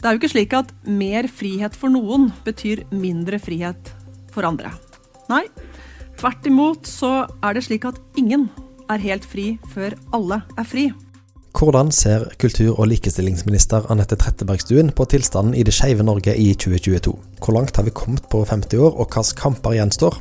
Det 0.00 0.08
er 0.08 0.16
jo 0.16 0.20
ikke 0.22 0.32
slik 0.32 0.54
at 0.56 0.70
mer 0.88 1.26
frihet 1.28 1.74
for 1.76 1.92
noen 1.92 2.30
betyr 2.46 2.86
mindre 2.88 3.36
frihet 3.36 3.90
for 4.32 4.48
andre. 4.48 4.72
Nei, 5.28 5.42
tvert 6.16 6.48
imot 6.48 6.88
så 6.88 7.26
er 7.44 7.56
det 7.56 7.66
slik 7.66 7.84
at 7.84 8.00
ingen 8.16 8.48
er 8.88 9.02
helt 9.04 9.28
fri 9.28 9.58
før 9.74 9.98
alle 10.16 10.40
er 10.56 10.66
fri. 10.66 10.88
Hvordan 11.52 11.90
ser 11.92 12.24
kultur- 12.40 12.78
og 12.78 12.88
likestillingsminister 12.88 13.90
Anette 13.92 14.16
Trettebergstuen 14.16 14.92
på 14.96 15.04
tilstanden 15.10 15.52
i 15.58 15.66
det 15.66 15.74
skeive 15.76 16.06
Norge 16.06 16.32
i 16.32 16.54
2022? 16.54 17.12
Hvor 17.42 17.58
langt 17.58 17.76
har 17.76 17.84
vi 17.84 17.92
kommet 17.92 18.24
på 18.32 18.40
50 18.46 18.80
år, 18.80 18.94
og 18.96 19.10
hvilke 19.12 19.36
kamper 19.36 19.76
gjenstår? 19.76 20.16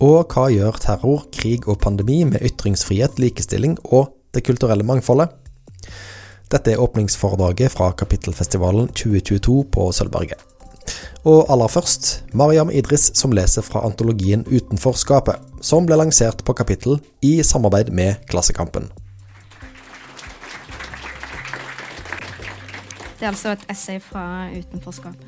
Og 0.00 0.30
hva 0.32 0.46
gjør 0.54 0.78
terror, 0.80 1.26
krig 1.34 1.68
og 1.68 1.82
pandemi 1.82 2.22
med 2.24 2.46
ytringsfrihet, 2.48 3.18
likestilling 3.20 3.76
og 3.90 4.14
det 4.32 4.46
kulturelle 4.46 4.86
mangfoldet? 4.86 5.34
Dette 6.48 6.72
er 6.72 6.80
åpningsforedraget 6.80 7.74
fra 7.74 7.90
Kapittelfestivalen 7.92 8.86
2022 8.88 9.64
på 9.72 9.90
Sølvberget. 9.92 10.40
Og 11.28 11.44
aller 11.52 11.68
først 11.68 12.24
Mariam 12.32 12.70
Idris 12.70 13.10
som 13.18 13.34
leser 13.36 13.62
fra 13.62 13.82
antologien 13.84 14.46
Utenforskapet, 14.48 15.36
som 15.60 15.84
ble 15.84 15.98
lansert 16.00 16.40
på 16.44 16.54
Kapittel 16.56 17.02
i 17.20 17.42
samarbeid 17.44 17.92
med 17.92 18.24
Klassekampen. 18.32 18.88
Det 23.18 23.26
er 23.26 23.32
altså 23.34 23.52
et 23.52 23.66
essay 23.68 24.00
fra 24.00 24.48
Utenforskapet. 24.54 25.26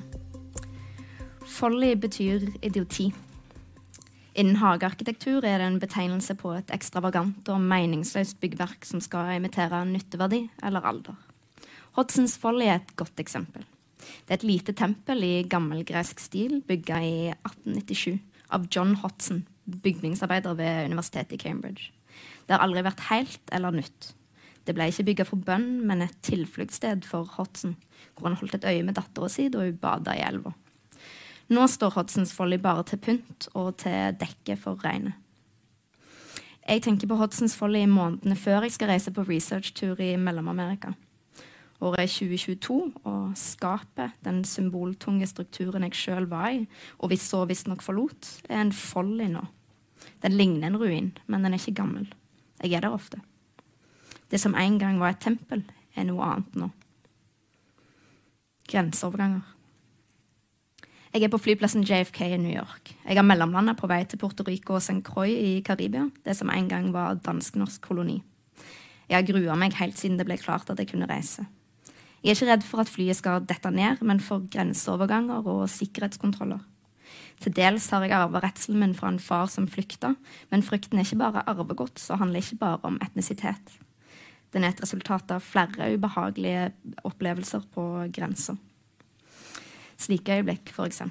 Folly 1.50 1.92
betyr 2.00 2.48
idioti. 2.62 3.10
Innen 4.38 4.60
hagearkitektur 4.60 5.42
er 5.42 5.58
det 5.58 5.66
en 5.66 5.80
betegnelse 5.82 6.36
på 6.38 6.52
et 6.54 6.70
ekstravagant 6.74 7.48
og 7.50 7.64
meningsløst 7.64 8.38
byggverk 8.42 8.86
som 8.86 9.02
skal 9.02 9.34
imitere 9.34 9.82
nytteverdi 9.88 10.44
eller 10.62 10.86
alder. 10.86 11.16
Hodsens 11.98 12.36
Folly 12.38 12.68
er 12.68 12.78
et 12.78 12.94
godt 12.98 13.18
eksempel. 13.18 13.64
Det 13.98 14.30
er 14.30 14.38
et 14.38 14.46
lite 14.46 14.74
tempel 14.78 15.24
i 15.26 15.34
gammelgresk 15.50 16.22
stil 16.22 16.60
bygga 16.66 17.00
i 17.02 17.16
1897 17.32 18.20
av 18.54 18.68
John 18.70 18.94
Hodson, 19.02 19.42
bygningsarbeider 19.66 20.54
ved 20.58 20.86
universitetet 20.92 21.36
i 21.36 21.42
Cambridge. 21.42 21.90
Det 22.46 22.54
har 22.54 22.64
aldri 22.64 22.86
vært 22.86 23.04
helt 23.10 23.52
eller 23.54 23.74
nytt. 23.74 24.12
Det 24.66 24.76
ble 24.76 24.86
ikke 24.90 25.06
bygga 25.10 25.26
for 25.26 25.42
bønn, 25.42 25.82
men 25.86 26.04
et 26.04 26.16
tilfluktssted 26.26 27.06
for 27.08 27.26
Hodson, 27.36 27.76
hvor 28.14 28.28
han 28.28 28.38
holdt 28.38 28.58
et 28.60 28.66
øye 28.70 28.86
med 28.86 28.98
dattera 28.98 29.30
si 29.32 29.48
da 29.50 29.64
hun 29.64 29.78
bada 29.80 30.14
i 30.14 30.24
elva. 30.26 30.54
Nå 31.50 31.64
står 31.66 31.96
Hodsons 31.96 32.30
Folly 32.30 32.60
bare 32.62 32.84
til 32.86 33.00
pynt 33.02 33.48
og 33.58 33.72
til 33.82 34.14
dekke 34.20 34.54
for 34.54 34.78
regnet. 34.84 35.16
Jeg 36.62 36.84
tenker 36.84 37.10
på 37.10 37.16
Hodsons 37.18 37.56
Folly 37.58 37.80
i 37.82 37.90
månedene 37.90 38.36
før 38.38 38.68
jeg 38.68 38.76
skal 38.76 38.92
reise 38.92 39.10
på 39.10 39.24
researchtur 39.26 39.98
i 39.98 40.12
Mellom-Amerika. 40.14 40.92
Året 41.80 42.04
er 42.04 42.12
2022, 42.12 42.78
og 43.08 43.32
skapet, 43.34 44.14
den 44.22 44.44
symboltunge 44.44 45.26
strukturen 45.26 45.88
jeg 45.88 45.98
sjøl 45.98 46.30
var 46.30 46.52
i, 46.54 46.66
og 47.00 47.10
vi 47.10 47.18
så 47.18 47.42
visstnok 47.48 47.82
forlot, 47.82 48.28
er 48.46 48.60
en 48.60 48.72
folly 48.76 49.26
nå. 49.32 49.42
Den 50.22 50.36
ligner 50.38 50.68
en 50.68 50.78
ruin, 50.78 51.12
men 51.26 51.42
den 51.42 51.56
er 51.56 51.58
ikke 51.58 51.80
gammel. 51.82 52.06
Jeg 52.62 52.76
er 52.78 52.84
der 52.84 52.94
ofte. 52.94 53.18
Det 54.30 54.38
som 54.38 54.54
en 54.54 54.78
gang 54.78 55.00
var 55.00 55.16
et 55.16 55.24
tempel, 55.24 55.64
er 55.96 56.06
noe 56.06 56.22
annet 56.22 56.60
nå. 56.62 56.70
Grenseoverganger. 58.70 59.56
Jeg 61.10 61.24
er 61.26 61.30
på 61.32 61.40
flyplassen 61.42 61.82
JFK 61.82 62.20
i 62.22 62.36
New 62.38 62.52
York. 62.54 62.92
Jeg 63.02 63.18
har 63.18 63.24
mellomlanda 63.26 63.72
på 63.74 63.88
vei 63.90 64.04
til 64.06 64.20
Puerto 64.20 64.44
Rico 64.46 64.76
og 64.76 64.84
St. 64.84 65.00
Croix 65.02 65.32
i 65.34 65.56
Karibia, 65.66 66.04
det 66.22 66.36
som 66.38 66.52
en 66.54 66.68
gang 66.70 66.92
var 66.94 67.18
dansk-norsk 67.18 67.82
koloni. 67.82 68.20
Jeg 69.10 69.16
har 69.16 69.26
grua 69.26 69.56
meg 69.58 69.74
helt 69.80 69.98
siden 69.98 70.20
det 70.20 70.28
ble 70.28 70.36
klart 70.38 70.70
at 70.70 70.78
jeg 70.78 70.92
kunne 70.92 71.08
reise. 71.10 71.48
Jeg 72.22 72.30
er 72.30 72.38
ikke 72.38 72.50
redd 72.52 72.68
for 72.68 72.84
at 72.84 72.94
flyet 72.94 73.18
skal 73.18 73.42
dette 73.42 73.74
ned, 73.74 74.04
men 74.06 74.22
for 74.22 74.46
grenseoverganger 74.54 75.50
og 75.50 75.66
sikkerhetskontroller. 75.74 76.62
Til 77.42 77.58
dels 77.58 77.90
har 77.90 78.06
jeg 78.06 78.14
arva 78.14 78.44
redselen 78.44 78.78
min 78.78 78.94
fra 78.94 79.10
en 79.10 79.18
far 79.18 79.50
som 79.50 79.66
flykta, 79.66 80.14
men 80.54 80.62
frykten 80.62 81.00
er 81.00 81.08
ikke 81.08 81.24
bare 81.24 81.42
arvegods 81.50 82.06
og 82.14 82.22
handler 82.22 82.44
ikke 82.44 82.62
bare 82.62 82.84
om 82.86 83.02
etnisitet. 83.02 83.78
Den 84.54 84.62
er 84.62 84.76
et 84.76 84.86
resultat 84.86 85.34
av 85.34 85.42
flere 85.42 85.90
ubehagelige 85.90 86.68
opplevelser 87.02 87.66
på 87.74 87.90
grensa. 88.14 88.60
Slike 90.00 90.40
øyeblikk, 90.40 90.72
f.eks. 90.72 91.02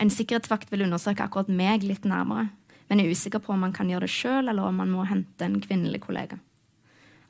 En 0.00 0.12
sikkerhetsvakt 0.12 0.72
vil 0.72 0.86
undersøke 0.86 1.24
akkurat 1.24 1.48
meg 1.52 1.84
litt 1.84 2.04
nærmere, 2.08 2.50
men 2.88 3.00
er 3.00 3.10
usikker 3.10 3.42
på 3.42 3.52
om 3.54 3.64
han 3.66 3.74
kan 3.76 3.88
gjøre 3.90 4.06
det 4.06 4.12
sjøl, 4.14 4.48
eller 4.48 4.68
om 4.68 4.80
han 4.82 4.92
må 4.92 5.04
hente 5.08 5.44
en 5.44 5.60
kvinnelig 5.60 6.02
kollega. 6.06 6.38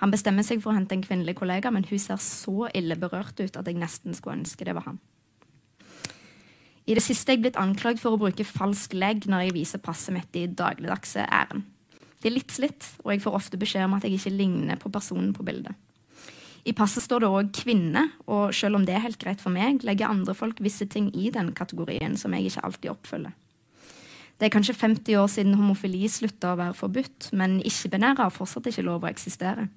Han 0.02 0.12
bestemmer 0.12 0.44
seg 0.44 0.60
for 0.60 0.72
å 0.72 0.76
hente 0.76 0.96
en 0.96 1.04
kvinnelig 1.04 1.38
kollega, 1.38 1.72
men 1.72 1.86
hun 1.88 2.00
ser 2.00 2.20
så 2.20 2.68
ille 2.76 2.98
berørt 3.00 3.38
ut 3.40 3.56
at 3.56 3.68
jeg 3.68 3.78
nesten 3.80 4.16
skulle 4.16 4.42
ønske 4.42 4.66
det 4.66 4.74
var 4.76 4.90
han. 4.90 4.98
I 6.86 6.94
det 6.94 7.02
siste 7.02 7.32
er 7.32 7.38
jeg 7.38 7.46
blitt 7.46 7.58
anklagd 7.58 7.98
for 7.98 8.14
å 8.14 8.20
bruke 8.20 8.46
falsk 8.46 8.92
legg 8.94 9.24
når 9.26 9.48
jeg 9.48 9.56
viser 9.56 9.82
passet 9.82 10.14
mitt 10.14 10.36
i 10.38 10.44
dagligdagse 10.46 11.24
ærend. 11.24 11.64
Det 12.20 12.30
er 12.30 12.36
litt 12.36 12.52
slitt, 12.54 12.86
og 13.02 13.10
jeg 13.12 13.22
får 13.24 13.38
ofte 13.38 13.58
beskjed 13.60 13.88
om 13.88 13.96
at 13.96 14.06
jeg 14.06 14.18
ikke 14.18 14.34
ligner 14.36 14.78
på 14.80 14.92
personen 14.92 15.32
på 15.34 15.44
bildet. 15.46 15.74
I 16.66 16.74
passet 16.74 17.04
står 17.04 17.22
det 17.22 17.28
òg 17.30 17.50
'kvinne', 17.54 18.10
og 18.26 18.54
selv 18.54 18.74
om 18.76 18.84
det 18.86 18.94
er 18.94 19.04
helt 19.04 19.18
greit 19.22 19.40
for 19.40 19.54
meg, 19.54 19.84
legger 19.86 20.10
andre 20.10 20.34
folk 20.34 20.58
visse 20.60 20.86
ting 20.86 21.14
i 21.14 21.30
den 21.30 21.52
kategorien 21.52 22.16
som 22.16 22.34
jeg 22.34 22.50
ikke 22.50 22.64
alltid 22.64 22.90
oppfølger. 22.90 23.32
Det 24.38 24.46
er 24.46 24.52
kanskje 24.52 24.74
50 24.74 25.14
år 25.16 25.28
siden 25.30 25.54
homofili 25.54 26.08
slutta 26.08 26.52
å 26.52 26.58
være 26.58 26.74
forbudt, 26.74 27.30
men 27.32 27.60
ikke-binære 27.62 28.18
har 28.20 28.34
fortsatt 28.34 28.66
ikke 28.66 28.84
lov 28.84 29.04
å 29.04 29.08
eksistere. 29.08 29.68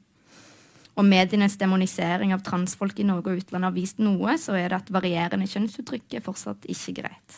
Om 0.98 1.08
medienes 1.08 1.56
demonisering 1.56 2.34
av 2.34 2.42
transfolk 2.44 3.00
i 3.00 3.06
Norge 3.08 3.32
og 3.32 3.38
utlandet 3.40 3.70
har 3.70 3.78
vist 3.78 4.02
noe, 4.04 4.36
så 4.36 4.58
er 4.60 4.68
det 4.70 4.82
at 4.82 4.92
varierende 4.92 5.48
kjønnsuttrykk 5.48 6.18
er 6.18 6.26
fortsatt 6.26 6.66
ikke 6.68 6.98
greit. 7.04 7.38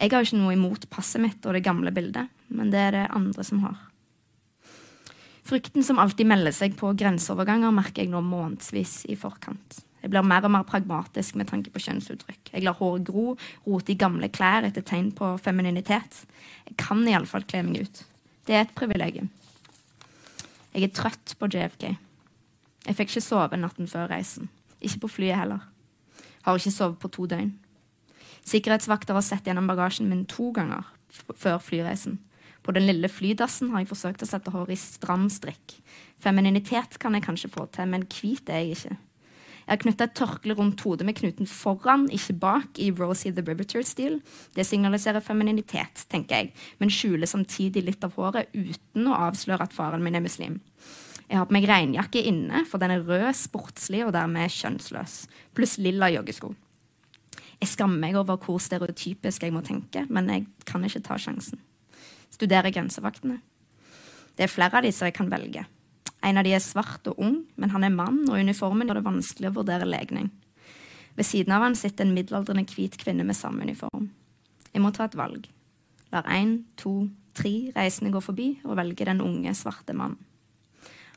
Jeg 0.00 0.10
har 0.10 0.24
ikke 0.26 0.40
noe 0.40 0.56
imot 0.56 0.88
passet 0.90 1.22
mitt 1.22 1.46
og 1.46 1.54
det 1.54 1.62
gamle 1.62 1.92
bildet, 1.94 2.26
men 2.48 2.72
det 2.72 2.80
er 2.80 2.96
det 2.96 3.04
andre 3.14 3.44
som 3.46 3.62
har. 3.62 3.76
Frykten 5.46 5.84
som 5.86 5.98
alltid 6.02 6.26
melder 6.26 6.50
seg 6.50 6.74
på 6.78 6.90
grenseoverganger, 6.98 7.70
merker 7.74 8.02
jeg 8.02 8.10
nå 8.10 8.18
månedsvis 8.24 9.04
i 9.12 9.14
forkant. 9.18 9.76
Jeg 10.02 10.10
blir 10.10 10.26
mer 10.26 10.44
og 10.46 10.50
mer 10.54 10.66
pragmatisk 10.66 11.36
med 11.38 11.46
tanke 11.50 11.70
på 11.74 11.82
kjønnsuttrykk. 11.84 12.50
Jeg 12.52 12.64
lar 12.66 12.74
håret 12.78 13.06
gro, 13.06 13.36
rote 13.66 13.94
i 13.94 13.98
gamle 13.98 14.28
klær 14.30 14.66
etter 14.66 14.82
tegn 14.86 15.12
på 15.14 15.32
femininitet. 15.42 16.24
Jeg 16.66 16.76
kan 16.82 17.04
iallfall 17.06 17.46
kle 17.46 17.62
meg 17.66 17.86
ut. 17.86 18.02
Det 18.46 18.54
er 18.54 18.66
et 18.66 18.74
privilegium. 18.74 19.30
Jeg 20.74 20.88
er 20.88 20.94
trøtt 20.94 21.36
på 21.38 21.48
JFK. 21.50 21.88
Jeg 22.86 22.98
fikk 22.98 23.14
ikke 23.14 23.24
sove 23.24 23.58
natten 23.58 23.90
før 23.90 24.10
reisen. 24.10 24.50
Ikke 24.82 25.04
på 25.06 25.14
flyet 25.16 25.40
heller. 25.40 25.62
Har 26.42 26.58
ikke 26.58 26.74
sovet 26.74 26.98
på 27.02 27.10
to 27.14 27.26
døgn. 27.30 27.54
Sikkerhetsvakter 28.46 29.14
har 29.14 29.26
sett 29.26 29.46
gjennom 29.46 29.66
bagasjen 29.70 30.10
min 30.10 30.26
to 30.30 30.52
ganger 30.54 30.86
før 31.34 31.58
flyreisen. 31.62 32.20
På 32.66 32.74
den 32.74 32.88
lille 32.88 33.06
flydassen 33.06 33.70
har 33.70 33.84
jeg 33.84 33.92
forsøkt 33.92 34.24
å 34.24 34.26
sette 34.26 34.50
håret 34.50 34.74
i 34.74 34.80
stram 34.80 35.28
strikk. 35.30 35.76
Femininitet 36.18 36.96
kan 36.98 37.14
jeg 37.14 37.22
kanskje 37.22 37.50
få 37.52 37.68
til, 37.70 37.86
men 37.92 38.08
hvit 38.10 38.50
er 38.50 38.64
jeg 38.64 38.74
ikke. 38.74 38.96
Jeg 39.66 39.72
har 39.72 39.80
knytta 39.82 40.06
et 40.06 40.14
tørkle 40.18 40.54
rundt 40.58 40.82
hodet 40.86 41.06
med 41.06 41.16
knuten 41.18 41.46
foran, 41.50 42.08
ikke 42.14 42.34
bak, 42.42 42.78
i 42.82 42.92
Rosie 42.94 43.34
the 43.34 43.42
Riveter-stil. 43.46 44.20
Det 44.54 44.66
signaliserer 44.66 45.22
femininitet, 45.22 46.04
tenker 46.10 46.42
jeg, 46.42 46.52
men 46.78 46.90
skjuler 46.90 47.30
samtidig 47.30 47.84
litt 47.86 48.06
av 48.06 48.14
håret 48.18 48.50
uten 48.54 49.10
å 49.10 49.18
avsløre 49.28 49.66
at 49.66 49.74
faren 49.74 50.02
min 50.02 50.18
er 50.18 50.22
muslim. 50.26 50.58
Jeg 51.26 51.38
har 51.38 51.46
på 51.46 51.54
meg 51.54 51.66
regnjakke 51.70 52.22
inne, 52.30 52.64
for 52.70 52.82
den 52.82 52.94
er 52.94 53.06
rød, 53.06 53.28
sportslig 53.34 54.04
og 54.06 54.14
dermed 54.14 54.54
kjønnsløs, 54.54 55.16
pluss 55.54 55.78
lilla 55.82 56.10
joggesko. 56.14 56.52
Jeg 57.60 57.72
skammer 57.74 58.02
meg 58.06 58.18
over 58.18 58.38
hvor 58.42 58.62
stereotypisk 58.62 59.46
jeg 59.46 59.54
må 59.54 59.66
tenke, 59.66 60.06
men 60.10 60.30
jeg 60.30 60.46
kan 60.66 60.86
ikke 60.86 61.02
ta 61.06 61.18
sjansen 61.18 61.62
studere 62.36 62.72
grensevaktene. 62.74 63.40
Det 64.36 64.44
er 64.44 64.52
flere 64.52 64.78
av 64.78 64.84
de 64.84 64.92
som 64.92 65.08
jeg 65.08 65.16
kan 65.16 65.30
velge. 65.32 65.64
En 66.26 66.38
av 66.40 66.44
de 66.44 66.52
er 66.56 66.62
svart 66.64 67.06
og 67.08 67.20
ung, 67.22 67.36
men 67.56 67.72
han 67.72 67.86
er 67.86 67.94
mann, 67.94 68.24
og 68.28 68.40
uniformen 68.40 68.88
gjør 68.88 69.00
det 69.00 69.08
vanskelig 69.08 69.50
å 69.50 69.56
vurdere 69.60 69.88
legning. 69.88 70.30
Ved 71.16 71.24
siden 71.24 71.54
av 71.56 71.64
han 71.64 71.76
sitter 71.78 72.04
en 72.04 72.14
middelaldrende 72.16 72.66
hvit 72.68 72.98
kvinne 73.00 73.24
med 73.24 73.38
samme 73.38 73.64
uniform. 73.64 74.10
Jeg 74.72 74.82
må 74.84 74.92
ta 74.92 75.06
et 75.06 75.16
valg. 75.16 75.46
Lar 76.12 76.26
én, 76.28 76.58
to, 76.76 77.08
tre 77.36 77.72
reisende 77.76 78.12
gå 78.12 78.20
forbi 78.24 78.50
og 78.66 78.76
velge 78.76 79.08
den 79.08 79.22
unge, 79.24 79.54
svarte 79.56 79.96
mannen. 79.96 80.20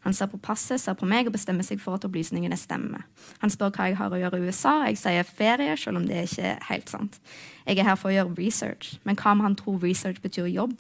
Han 0.06 0.16
ser 0.16 0.30
på 0.32 0.38
passet, 0.40 0.80
ser 0.80 0.96
på 0.96 1.08
meg 1.10 1.28
og 1.28 1.34
bestemmer 1.36 1.66
seg 1.68 1.82
for 1.84 1.98
at 1.98 2.06
opplysningene 2.08 2.56
stemmer. 2.56 3.04
Han 3.42 3.52
spør 3.52 3.74
hva 3.76 3.90
jeg 3.90 3.98
har 4.00 4.14
å 4.16 4.20
gjøre 4.22 4.40
i 4.40 4.46
USA, 4.48 4.76
jeg 4.88 5.00
sier 5.02 5.28
ferie, 5.28 5.74
selv 5.76 6.00
om 6.00 6.06
det 6.08 6.22
ikke 6.30 6.46
er 6.54 6.62
helt 6.70 6.92
sant. 6.92 7.18
Jeg 7.66 7.82
er 7.82 7.90
her 7.90 7.98
for 8.00 8.08
å 8.08 8.14
gjøre 8.16 8.38
research, 8.38 8.94
men 9.04 9.20
hva 9.20 9.34
om 9.36 9.44
han 9.44 9.58
tror 9.60 9.82
research 9.84 10.22
betyr 10.24 10.48
jobb? 10.48 10.80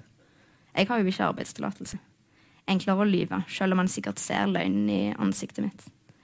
Jeg 0.80 0.88
har 0.88 1.02
jo 1.02 1.12
ikke 1.12 1.26
arbeidstillatelse. 1.28 1.98
Enklere 2.72 3.04
å 3.04 3.08
lyve, 3.08 3.42
selv 3.52 3.76
om 3.76 3.81
han 3.81 3.90
sikkert 3.92 4.22
ser 4.22 4.48
løgnen 4.48 4.86
i 4.94 5.02
ansiktet 5.20 5.66
mitt. 5.66 5.81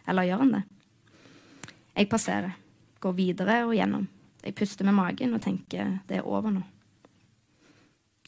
Eller 0.07 0.29
gjør 0.29 0.43
han 0.45 0.53
det? 0.53 0.61
Jeg 1.95 2.07
passerer, 2.11 2.53
går 3.03 3.17
videre 3.17 3.57
og 3.65 3.73
gjennom. 3.75 4.05
Jeg 4.45 4.55
puster 4.55 4.87
med 4.87 4.95
magen 4.95 5.35
og 5.35 5.43
tenker 5.43 5.97
det 6.07 6.21
er 6.21 6.29
over 6.29 6.53
nå. 6.55 6.63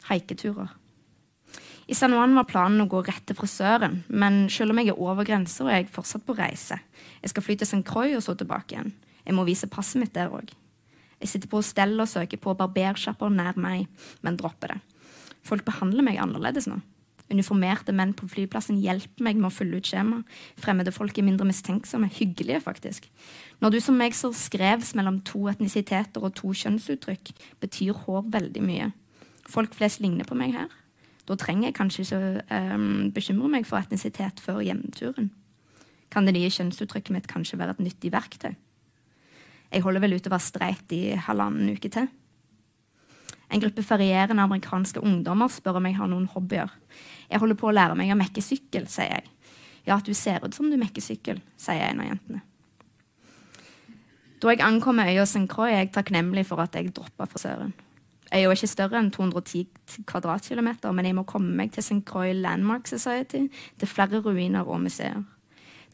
Haiketurer. 0.10 0.74
I 1.88 1.96
San 1.96 2.12
Juan 2.12 2.36
var 2.36 2.50
planen 2.50 2.84
å 2.84 2.90
gå 2.92 3.00
rett 3.08 3.24
til 3.30 3.38
frisøren, 3.38 4.02
men 4.10 4.50
selv 4.52 4.74
om 4.74 4.82
jeg 4.82 4.92
er 4.92 5.00
over 5.00 5.24
grensa, 5.28 5.64
er 5.70 5.86
jeg 5.86 5.94
fortsatt 5.96 6.26
på 6.28 6.36
reise. 6.36 6.82
Jeg 7.22 7.32
skal 7.32 7.46
fly 7.46 7.56
til 7.56 7.70
St. 7.70 7.86
Croix 7.88 8.18
og 8.18 8.26
så 8.26 8.36
tilbake 8.36 8.76
igjen. 8.76 8.92
Jeg 9.24 9.38
må 9.38 9.48
vise 9.48 9.70
passet 9.72 10.02
mitt 10.02 10.16
der 10.18 10.34
òg. 10.34 10.52
Jeg 11.22 11.32
sitter 11.32 11.48
på 11.52 11.62
hostell 11.62 11.96
og 11.96 12.10
søker 12.12 12.42
på 12.44 12.58
barbersjapper 12.60 13.32
nær 13.32 13.56
meg, 13.56 13.88
men 14.20 14.36
dropper 14.40 14.76
det. 14.76 14.97
Folk 15.48 15.66
behandler 15.68 16.06
meg 16.06 16.20
annerledes 16.22 16.68
nå. 16.70 16.80
Uniformerte 17.28 17.92
menn 17.92 18.14
på 18.16 18.28
flyplassen 18.32 18.78
hjelper 18.80 19.26
meg 19.26 19.40
med 19.40 19.50
å 19.50 19.54
fylle 19.54 19.82
ut 19.82 19.88
skjema. 19.90 20.22
Fremmede 20.60 20.94
folk 20.96 21.18
er 21.20 21.26
mindre 21.28 21.48
mistenksomme. 21.50 22.08
Hyggelige, 22.16 22.62
faktisk. 22.64 23.10
Når 23.60 23.74
du 23.74 23.80
som 23.84 23.98
meg 24.00 24.16
så 24.16 24.32
skrevs 24.36 24.94
mellom 24.96 25.20
to 25.28 25.44
etnisiteter 25.52 26.24
og 26.24 26.38
to 26.40 26.54
kjønnsuttrykk, 26.56 27.34
betyr 27.64 28.00
hår 28.06 28.30
veldig 28.38 28.64
mye. 28.64 28.92
Folk 29.48 29.76
flest 29.76 30.00
ligner 30.04 30.28
på 30.28 30.38
meg 30.40 30.56
her. 30.56 30.72
Da 31.28 31.36
trenger 31.36 31.68
jeg 31.68 31.76
kanskje 31.76 32.06
ikke 32.06 32.22
um, 32.78 33.10
bekymre 33.12 33.52
meg 33.52 33.68
for 33.68 33.82
etnisitet 33.82 34.40
før 34.44 34.62
hjemturen. 34.64 35.34
Kan 36.14 36.28
det 36.28 36.38
nye 36.38 36.52
kjønnsuttrykket 36.54 37.12
mitt 37.12 37.28
kanskje 37.28 37.60
være 37.60 37.76
et 37.76 37.84
nyttig 37.84 38.14
verktøy? 38.16 38.54
Jeg 39.68 39.84
holder 39.84 40.00
vel 40.00 40.16
ut 40.16 40.30
å 40.30 40.32
være 40.32 40.48
streit 40.48 40.96
i 40.96 41.02
halvannen 41.28 41.76
uke 41.76 41.92
til. 41.92 42.08
En 43.48 43.64
gruppe 43.64 43.84
ferierende 43.86 44.44
amerikanske 44.44 45.00
ungdommer 45.00 45.52
spør 45.52 45.80
om 45.80 45.88
jeg 45.88 45.96
har 45.98 46.10
noen 46.12 46.28
hobbyer. 46.34 46.72
Jeg 47.32 47.40
holder 47.40 47.60
på 47.60 47.70
å 47.70 47.76
lære 47.76 47.96
meg 47.96 48.12
å 48.12 48.20
mekke 48.20 48.44
sykkel, 48.44 48.88
sier 48.92 49.14
jeg. 49.18 49.32
Ja, 49.88 49.96
at 49.96 50.08
du 50.08 50.14
ser 50.18 50.44
ut 50.44 50.56
som 50.56 50.68
du 50.68 50.76
mekker 50.80 51.04
sykkel, 51.04 51.40
sier 51.60 51.88
en 51.88 52.04
av 52.04 52.10
jentene. 52.10 52.44
Da 54.38 54.52
jeg 54.52 54.62
ankommer 54.62 55.08
øya 55.10 55.24
St. 55.26 55.48
Croix, 55.50 55.72
er 55.72 55.86
jeg 55.86 55.94
takknemlig 55.96 56.44
for 56.46 56.62
at 56.62 56.76
jeg 56.76 56.92
droppa 56.94 57.26
frisøren. 57.30 57.72
Øya 58.28 58.50
er 58.50 58.58
ikke 58.58 58.68
større 58.68 59.00
enn 59.00 59.10
210 59.16 60.04
kvadratkilometer, 60.06 60.92
men 60.92 61.08
jeg 61.08 61.16
må 61.16 61.24
komme 61.24 61.56
meg 61.56 61.72
til 61.74 61.86
St. 61.86 62.04
Croix 62.06 62.36
Landmark 62.36 62.90
Society, 62.92 63.48
til 63.80 63.88
flere 63.88 64.20
ruiner 64.22 64.68
og 64.68 64.84
museer. 64.84 65.24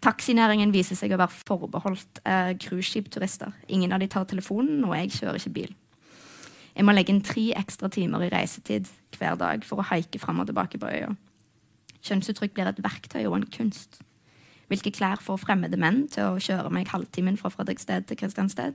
Taxinæringen 0.04 0.74
viser 0.74 0.98
seg 1.00 1.14
å 1.14 1.22
være 1.22 1.44
forbeholdt 1.48 2.20
eh, 2.28 2.52
cruiseskipturister. 2.60 3.54
Ingen 3.72 3.94
av 3.96 4.02
de 4.02 4.10
tar 4.12 4.26
telefonen, 4.28 4.82
og 4.84 4.98
jeg 4.98 5.14
kjører 5.22 5.40
ikke 5.40 5.56
bil. 5.62 5.72
Jeg 6.74 6.86
må 6.88 6.96
legge 6.96 7.14
inn 7.14 7.22
tre 7.26 7.52
ekstra 7.58 7.90
timer 7.94 8.26
i 8.26 8.32
reisetid 8.34 8.90
hver 9.18 9.38
dag 9.38 9.66
for 9.68 9.82
å 9.82 9.88
haike 9.92 10.22
fram 10.22 10.42
og 10.42 10.50
tilbake 10.50 10.80
på 10.82 10.90
øya. 10.90 11.12
Kjønnsuttrykk 12.04 12.56
blir 12.56 12.72
et 12.72 12.82
verktøy 12.84 13.22
og 13.28 13.38
en 13.38 13.46
kunst. 13.54 14.02
Hvilke 14.72 14.92
klær 14.96 15.22
får 15.22 15.44
fremmede 15.44 15.78
menn 15.80 16.08
til 16.12 16.32
å 16.32 16.42
kjøre 16.42 16.72
meg 16.74 16.90
halvtimen 16.90 17.38
fra 17.38 17.52
Fredrikssted 17.54 18.08
til 18.10 18.20
Kristiansted? 18.20 18.74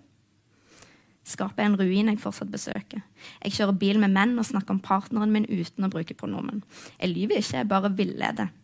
Skapet 1.28 1.60
er 1.60 1.68
en 1.68 1.76
ruin 1.76 2.08
jeg 2.08 2.20
fortsatt 2.22 2.52
besøker. 2.52 3.02
Jeg 3.42 3.56
kjører 3.58 3.76
bil 3.76 3.98
med 4.00 4.14
menn 4.14 4.38
og 4.40 4.46
snakker 4.48 4.76
om 4.76 4.80
partneren 4.84 5.34
min 5.34 5.48
uten 5.50 5.84
å 5.84 5.90
bruke 5.92 6.16
pronomen. 6.16 6.62
Jeg 7.00 7.12
lyver 7.12 7.42
ikke, 7.42 7.58
jeg 7.58 7.68
bare 7.68 7.92
villeder. 7.98 8.54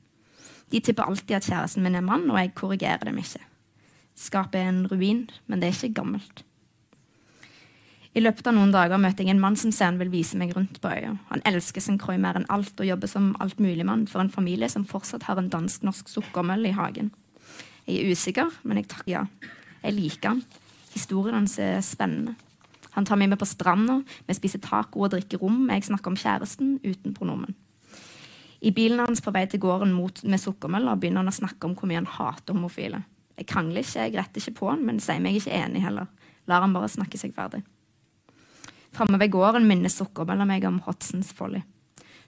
De 0.73 0.81
tipper 0.81 1.05
alltid 1.05 1.37
at 1.37 1.49
kjæresten 1.51 1.85
min 1.85 1.99
er 1.99 2.07
mann, 2.07 2.25
og 2.31 2.39
jeg 2.41 2.55
korrigerer 2.57 3.05
dem 3.11 3.19
ikke. 3.21 3.43
Skapet 4.17 4.63
er 4.63 4.71
en 4.71 4.87
ruin, 4.89 5.27
men 5.47 5.61
det 5.61 5.69
er 5.69 5.77
ikke 5.77 5.99
gammelt. 6.01 6.45
I 8.15 8.23
løpet 8.23 8.47
av 8.47 8.55
noen 8.55 8.71
dager 8.71 9.01
møter 9.03 9.27
jeg 9.27 9.35
en 9.35 9.41
mann 9.43 9.57
som 9.59 9.73
ser 9.75 9.89
han 9.91 9.99
vil 9.99 10.13
vise 10.13 10.39
meg 10.39 10.53
rundt 10.55 10.77
på 10.83 10.91
øya. 10.91 11.17
Han 11.33 11.43
elsker 11.51 11.83
sin 11.83 11.99
Croix 11.99 12.21
mer 12.23 12.39
enn 12.39 12.47
alt 12.55 12.79
og 12.79 12.87
jobber 12.87 13.11
som 13.11 13.33
altmuligmann 13.43 14.05
for 14.07 14.23
en 14.23 14.31
familie 14.31 14.69
som 14.71 14.87
fortsatt 14.87 15.27
har 15.27 15.41
en 15.41 15.51
dansk-norsk 15.51 16.13
sukkermølle 16.13 16.71
i 16.71 16.77
hagen. 16.79 17.11
Jeg 17.89 17.99
er 17.99 18.15
usikker, 18.15 18.55
men 18.63 18.79
jeg 18.79 18.89
takker 18.93 19.11
ja. 19.11 19.25
Jeg 19.83 19.97
liker 19.99 20.31
han. 20.31 20.45
Historien 20.95 21.41
hans 21.41 21.59
er 21.59 21.83
spennende. 21.83 22.37
Han 22.95 23.05
tar 23.09 23.19
meg 23.19 23.33
med 23.33 23.41
på 23.41 23.51
stranda, 23.51 23.99
vi 24.29 24.39
spiser 24.39 24.63
taco 24.63 25.03
og 25.03 25.11
drikker 25.11 25.43
rom, 25.43 25.67
jeg 25.67 25.89
snakker 25.89 26.13
om 26.13 26.19
kjæresten 26.19 26.77
uten 26.85 27.17
pronomen. 27.19 27.57
I 28.63 28.71
bilen 28.71 29.03
hans 29.03 29.21
på 29.21 29.35
vei 29.35 29.43
til 29.51 29.59
gården 29.61 29.91
mot, 29.93 30.23
med 30.23 30.39
sukkermøller 30.39 30.95
begynner 31.03 31.25
han 31.25 31.35
å 31.35 31.35
snakke 31.35 31.67
om 31.67 31.75
hvor 31.75 31.91
mye 31.91 31.99
han 31.99 32.09
hater 32.09 32.55
homofile. 32.55 33.03
Jeg 33.35 33.51
krangler 33.51 33.83
ikke, 33.83 34.07
jeg 34.07 34.15
retter 34.15 34.41
ikke 34.41 34.61
på 34.61 34.71
han, 34.71 34.87
men 34.87 35.03
sier 35.03 35.19
meg 35.21 35.41
ikke 35.41 35.59
enig 35.59 35.83
heller. 35.83 36.07
Lar 36.47 36.63
han 36.63 36.77
bare 36.77 36.93
snakke 36.93 37.19
seg 37.19 37.35
ferdig. 37.35 37.65
Framme 38.95 39.19
ved 39.19 39.33
gården 39.35 39.65
minner 39.67 39.91
sukkermølla 39.91 40.45
meg 40.47 40.65
om 40.69 40.77
Hodsons 40.87 41.33
Folly. 41.35 41.65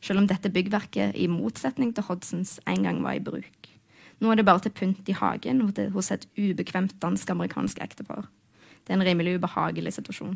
Selv 0.02 0.18
om 0.18 0.24
dette 0.26 0.50
byggverket, 0.50 1.14
i 1.14 1.28
motsetning 1.30 1.92
til 1.94 2.02
Hodsons, 2.08 2.56
en 2.66 2.82
gang 2.82 2.98
var 3.04 3.14
i 3.14 3.22
bruk. 3.22 3.68
Nå 4.18 4.32
er 4.32 4.40
det 4.40 4.46
bare 4.48 4.64
til 4.64 4.72
pynt 4.74 5.06
i 5.06 5.14
hagen 5.14 5.60
hos 5.94 6.10
et 6.10 6.24
ubekvemt 6.34 6.96
dansk-amerikansk 7.02 7.78
ektepar. 7.84 8.26
Det 8.82 8.90
er 8.90 8.98
en 8.98 9.06
rimelig 9.06 9.36
ubehagelig 9.38 9.92
situasjon. 9.94 10.34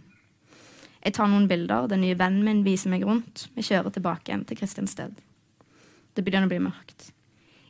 Jeg 1.02 1.16
tar 1.16 1.30
noen 1.32 1.48
bilder, 1.50 1.88
den 1.90 2.04
nye 2.04 2.18
vennen 2.18 2.44
min 2.46 2.62
viser 2.62 2.92
meg 2.92 3.02
rundt. 3.08 3.48
Vi 3.56 3.64
kjører 3.66 3.90
tilbake 3.90 4.30
igjen 4.30 4.44
til 4.46 4.60
Kristiansted. 4.60 5.16
Det 6.14 6.22
begynner 6.22 6.46
å 6.46 6.52
bli 6.52 6.60
mørkt. 6.62 7.08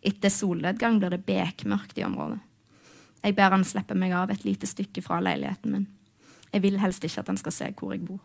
Etter 0.05 0.33
solnedgang 0.35 0.99
blir 1.01 1.15
det 1.15 1.23
bekmørkt 1.25 1.97
i 1.97 2.05
området. 2.05 2.43
Jeg 3.25 3.37
ber 3.37 3.57
han 3.57 3.65
slippe 3.65 3.97
meg 3.97 4.13
av 4.17 4.33
et 4.33 4.45
lite 4.45 4.69
stykke 4.69 5.05
fra 5.05 5.21
leiligheten 5.25 5.73
min. 5.73 5.89
Jeg 6.51 6.65
vil 6.67 6.81
helst 6.83 7.05
ikke 7.07 7.23
at 7.25 7.33
han 7.33 7.41
skal 7.41 7.57
se 7.57 7.71
hvor 7.79 7.95
jeg 7.97 8.05
bor. 8.05 8.21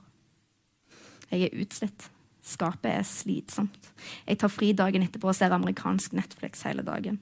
Jeg 1.32 1.48
er 1.48 1.62
utslitt. 1.64 2.10
Skapet 2.46 2.92
er 2.92 3.06
slitsomt. 3.08 3.90
Jeg 4.28 4.38
tar 4.42 4.52
fri 4.54 4.70
dagen 4.78 5.06
etterpå 5.06 5.32
og 5.32 5.38
ser 5.38 5.54
amerikansk 5.56 6.14
Netflix 6.14 6.62
hele 6.68 6.86
dagen. 6.86 7.18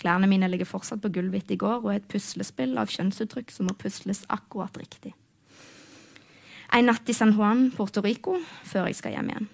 Klærne 0.00 0.28
mine 0.30 0.48
ligger 0.48 0.68
fortsatt 0.68 1.02
på 1.02 1.10
gulvet 1.12 1.50
i 1.50 1.58
går 1.60 1.82
og 1.82 1.90
er 1.92 1.98
et 1.98 2.08
puslespill 2.08 2.78
av 2.80 2.92
kjønnsuttrykk 2.92 3.50
som 3.52 3.68
må 3.68 3.74
pusles 3.76 4.22
akkurat 4.32 4.78
riktig. 4.80 5.12
En 6.72 6.86
natt 6.86 7.08
i 7.10 7.16
San 7.16 7.34
Juan, 7.34 7.66
Puerto 7.74 8.00
Rico, 8.04 8.36
før 8.64 8.86
jeg 8.88 9.00
skal 9.00 9.16
hjem 9.16 9.32
igjen. 9.32 9.48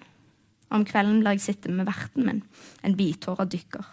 Om 0.69 0.85
kvelden 0.85 1.23
blir 1.23 1.33
jeg 1.35 1.47
sittende 1.47 1.79
med 1.79 1.89
verten 1.89 2.27
min, 2.27 2.43
en 2.85 2.95
hvithåra 2.99 3.47
dykker. 3.49 3.85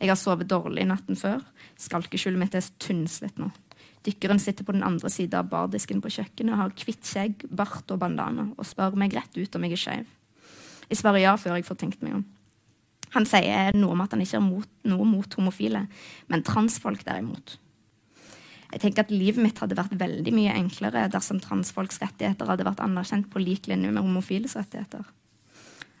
Jeg 0.00 0.10
har 0.10 0.18
sovet 0.18 0.48
dårlig 0.50 0.86
natten 0.88 1.18
før. 1.18 1.44
Skalkeskjulet 1.78 2.40
mitt 2.40 2.56
er 2.58 2.64
tynnslitt 2.82 3.36
nå. 3.38 3.52
Dykkeren 4.02 4.40
sitter 4.42 4.66
på 4.66 4.74
den 4.74 4.82
andre 4.82 5.10
sida 5.12 5.40
av 5.42 5.50
bardisken 5.52 6.02
på 6.02 6.10
kjøkkenet, 6.10 6.58
har 6.58 6.74
hvitt 6.74 7.06
skjegg, 7.06 7.46
bart 7.54 7.90
og 7.94 8.00
bandana 8.02 8.48
og 8.56 8.66
spør 8.66 8.98
meg 8.98 9.14
rett 9.14 9.36
ut 9.38 9.58
om 9.58 9.66
jeg 9.66 9.76
er 9.76 9.82
skeiv. 9.84 10.14
Jeg 10.90 10.98
svarer 10.98 11.22
ja 11.22 11.36
før 11.38 11.56
jeg 11.56 11.68
får 11.68 11.78
tenkt 11.84 12.02
meg 12.02 12.18
om. 12.18 12.24
Han 13.12 13.28
sier 13.28 13.76
noe 13.76 13.94
om 13.94 14.02
at 14.02 14.14
han 14.14 14.24
ikke 14.24 14.40
har 14.40 14.66
noe 14.90 15.06
mot 15.06 15.36
homofile, 15.38 15.84
men 16.32 16.44
transfolk 16.46 17.04
derimot. 17.06 17.58
Jeg 18.72 18.80
tenker 18.80 19.04
at 19.04 19.12
Livet 19.12 19.42
mitt 19.44 19.58
hadde 19.60 19.76
vært 19.76 19.94
veldig 20.00 20.32
mye 20.32 20.54
enklere 20.56 21.04
dersom 21.12 21.42
transfolks 21.44 22.00
rettigheter 22.00 22.48
hadde 22.48 22.64
vært 22.64 22.80
anerkjent 22.80 23.28
på 23.30 23.42
lik 23.42 23.68
linje 23.68 23.92
med 23.92 24.00
homofiles 24.00 24.56
rettigheter. 24.56 25.04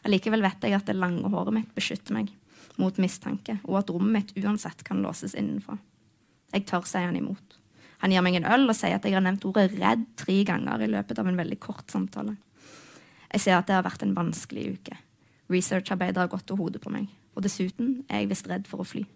Allikevel 0.08 0.42
vet 0.42 0.64
jeg 0.64 0.74
at 0.74 0.88
det 0.88 0.96
lange 0.96 1.28
håret 1.30 1.54
mitt 1.54 1.74
beskytter 1.76 2.16
meg 2.16 2.32
mot 2.80 2.96
mistanke, 2.96 3.58
og 3.68 3.82
at 3.82 3.90
rommet 3.92 4.32
mitt 4.32 4.38
uansett 4.40 4.80
kan 4.86 5.02
låses 5.04 5.36
innenfra. 5.36 5.76
Jeg 6.52 6.64
tør 6.68 6.88
si 6.88 7.04
han 7.04 7.18
imot. 7.18 7.58
Han 8.02 8.10
gir 8.10 8.24
meg 8.24 8.36
en 8.38 8.48
øl 8.50 8.66
og 8.66 8.74
sier 8.74 8.98
at 8.98 9.06
jeg 9.06 9.14
har 9.14 9.22
nevnt 9.22 9.44
ordet 9.46 9.70
'redd' 9.76 10.08
tre 10.18 10.42
ganger 10.44 10.82
i 10.82 10.90
løpet 10.90 11.18
av 11.18 11.28
en 11.28 11.38
veldig 11.38 11.58
kort 11.62 11.90
samtale. 11.90 12.36
Jeg 13.32 13.40
ser 13.40 13.56
at 13.56 13.66
det 13.66 13.76
har 13.78 13.86
vært 13.86 14.02
en 14.02 14.16
vanskelig 14.16 14.72
uke. 14.74 14.96
Researcharbeidet 15.52 16.18
har 16.18 16.28
gått 16.28 16.46
til 16.50 16.58
hodet 16.58 16.82
på 16.82 16.90
meg. 16.90 17.08
Og 17.36 17.44
dessuten 17.46 18.04
er 18.10 18.22
jeg 18.22 18.32
visst 18.32 18.48
redd 18.50 18.66
for 18.68 18.82
å 18.82 18.88
fly. 18.88 19.06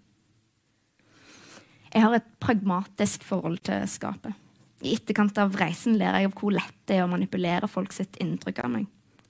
Jeg 1.93 2.02
har 2.02 2.14
et 2.14 2.28
pragmatisk 2.40 3.25
forhold 3.25 3.59
til 3.66 3.85
skapet. 3.88 4.35
I 4.85 4.95
etterkant 4.95 5.38
av 5.40 5.57
reisen 5.57 5.97
ler 5.99 6.19
jeg 6.19 6.28
av 6.28 6.37
hvor 6.37 6.52
lett 6.52 6.76
det 6.88 6.99
er 6.99 7.07
å 7.07 7.11
manipulere 7.11 7.69
folk 7.69 7.95
sitt 7.97 8.19
inntrykk 8.21 8.62
av 8.64 8.71
meg. 8.71 8.87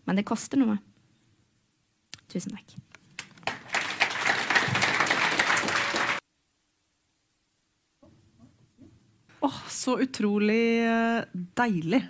Men 0.07 0.19
det 0.19 0.27
koster 0.27 0.61
noe. 0.61 0.79
Tusen 2.29 2.55
takk. 2.57 2.77
Åh, 9.47 9.59
så 9.71 9.99
utrolig 10.03 10.83
eh, 10.83 11.23
deilig. 11.59 12.03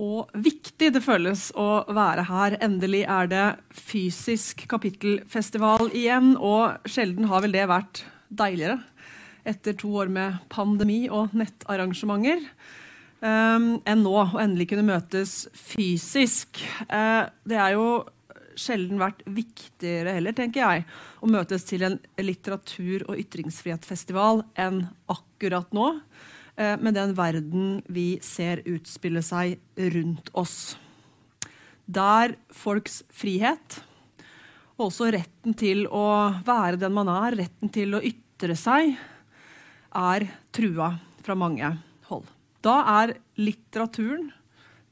Og 0.00 0.28
viktig 0.36 0.90
det 0.92 1.02
føles 1.04 1.46
å 1.56 1.84
være 1.92 2.26
her. 2.28 2.56
Endelig 2.64 3.02
er 3.08 3.30
det 3.30 3.46
fysisk 3.76 4.66
kapittelfestival 4.68 5.88
igjen, 5.96 6.34
og 6.36 6.88
sjelden 6.88 7.28
har 7.30 7.44
vel 7.44 7.56
det 7.56 7.66
vært 7.70 8.02
deiligere 8.28 8.80
etter 9.48 9.76
to 9.80 9.94
år 10.02 10.12
med 10.12 10.40
pandemi 10.52 11.02
og 11.08 11.32
nettarrangementer. 11.36 12.44
Um, 13.20 13.74
enn 13.88 14.04
nå, 14.04 14.12
å 14.12 14.40
endelig 14.40 14.70
kunne 14.70 14.88
møtes 14.88 15.44
fysisk. 15.56 16.60
Uh, 16.88 17.28
det 17.48 17.60
er 17.60 17.76
jo 17.76 17.86
sjelden 18.60 19.00
vært 19.00 19.22
viktigere 19.26 20.14
heller, 20.16 20.34
tenker 20.36 20.62
jeg, 20.62 20.84
å 21.20 21.30
møtes 21.30 21.64
til 21.68 21.86
en 21.86 21.96
litteratur- 22.20 23.06
og 23.08 23.18
ytringsfrihetsfestival 23.22 24.44
enn 24.60 24.84
akkurat 25.10 25.72
nå. 25.76 25.88
Eh, 26.60 26.76
med 26.76 26.96
den 26.98 27.14
verden 27.16 27.80
vi 27.88 28.18
ser 28.24 28.62
utspille 28.68 29.22
seg 29.24 29.58
rundt 29.96 30.28
oss. 30.36 30.76
Der 31.90 32.36
folks 32.54 33.00
frihet, 33.10 33.80
og 34.78 34.90
også 34.90 35.10
retten 35.12 35.56
til 35.58 35.86
å 35.88 36.30
være 36.46 36.78
den 36.80 36.94
man 36.96 37.10
er, 37.12 37.38
retten 37.42 37.72
til 37.72 37.96
å 37.96 38.04
ytre 38.04 38.56
seg, 38.56 38.94
er 39.90 40.28
trua 40.54 40.92
fra 41.24 41.36
mange 41.36 41.72
hold. 42.08 42.28
Da 42.64 42.76
er 43.00 43.16
litteraturen, 43.40 44.30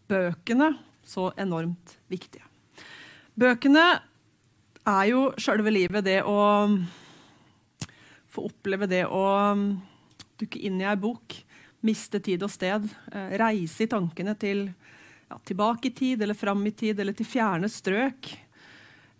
bøkene, 0.09 0.73
så 1.09 1.31
enormt 1.41 1.97
viktige. 2.13 2.48
Bøkene 3.39 3.83
er 4.89 5.05
jo 5.13 5.29
sjølve 5.39 5.71
livet 5.71 6.03
det 6.09 6.17
å 6.27 6.39
få 8.27 8.49
oppleve 8.49 8.89
det 8.91 9.05
å 9.07 9.23
dukke 10.39 10.59
inn 10.67 10.81
i 10.81 10.87
ei 10.89 10.97
bok, 10.99 11.37
miste 11.87 12.19
tid 12.25 12.43
og 12.43 12.51
sted, 12.51 12.89
eh, 13.13 13.37
reise 13.39 13.85
i 13.85 13.91
tankene 13.91 14.35
til 14.35 14.65
ja, 14.67 15.39
tilbake 15.47 15.87
i 15.87 15.95
tid 15.95 16.23
eller 16.27 16.35
fram 16.35 16.67
i 16.67 16.75
tid 16.75 16.99
eller 16.99 17.15
til 17.15 17.31
fjerne 17.31 17.71
strøk. 17.71 18.33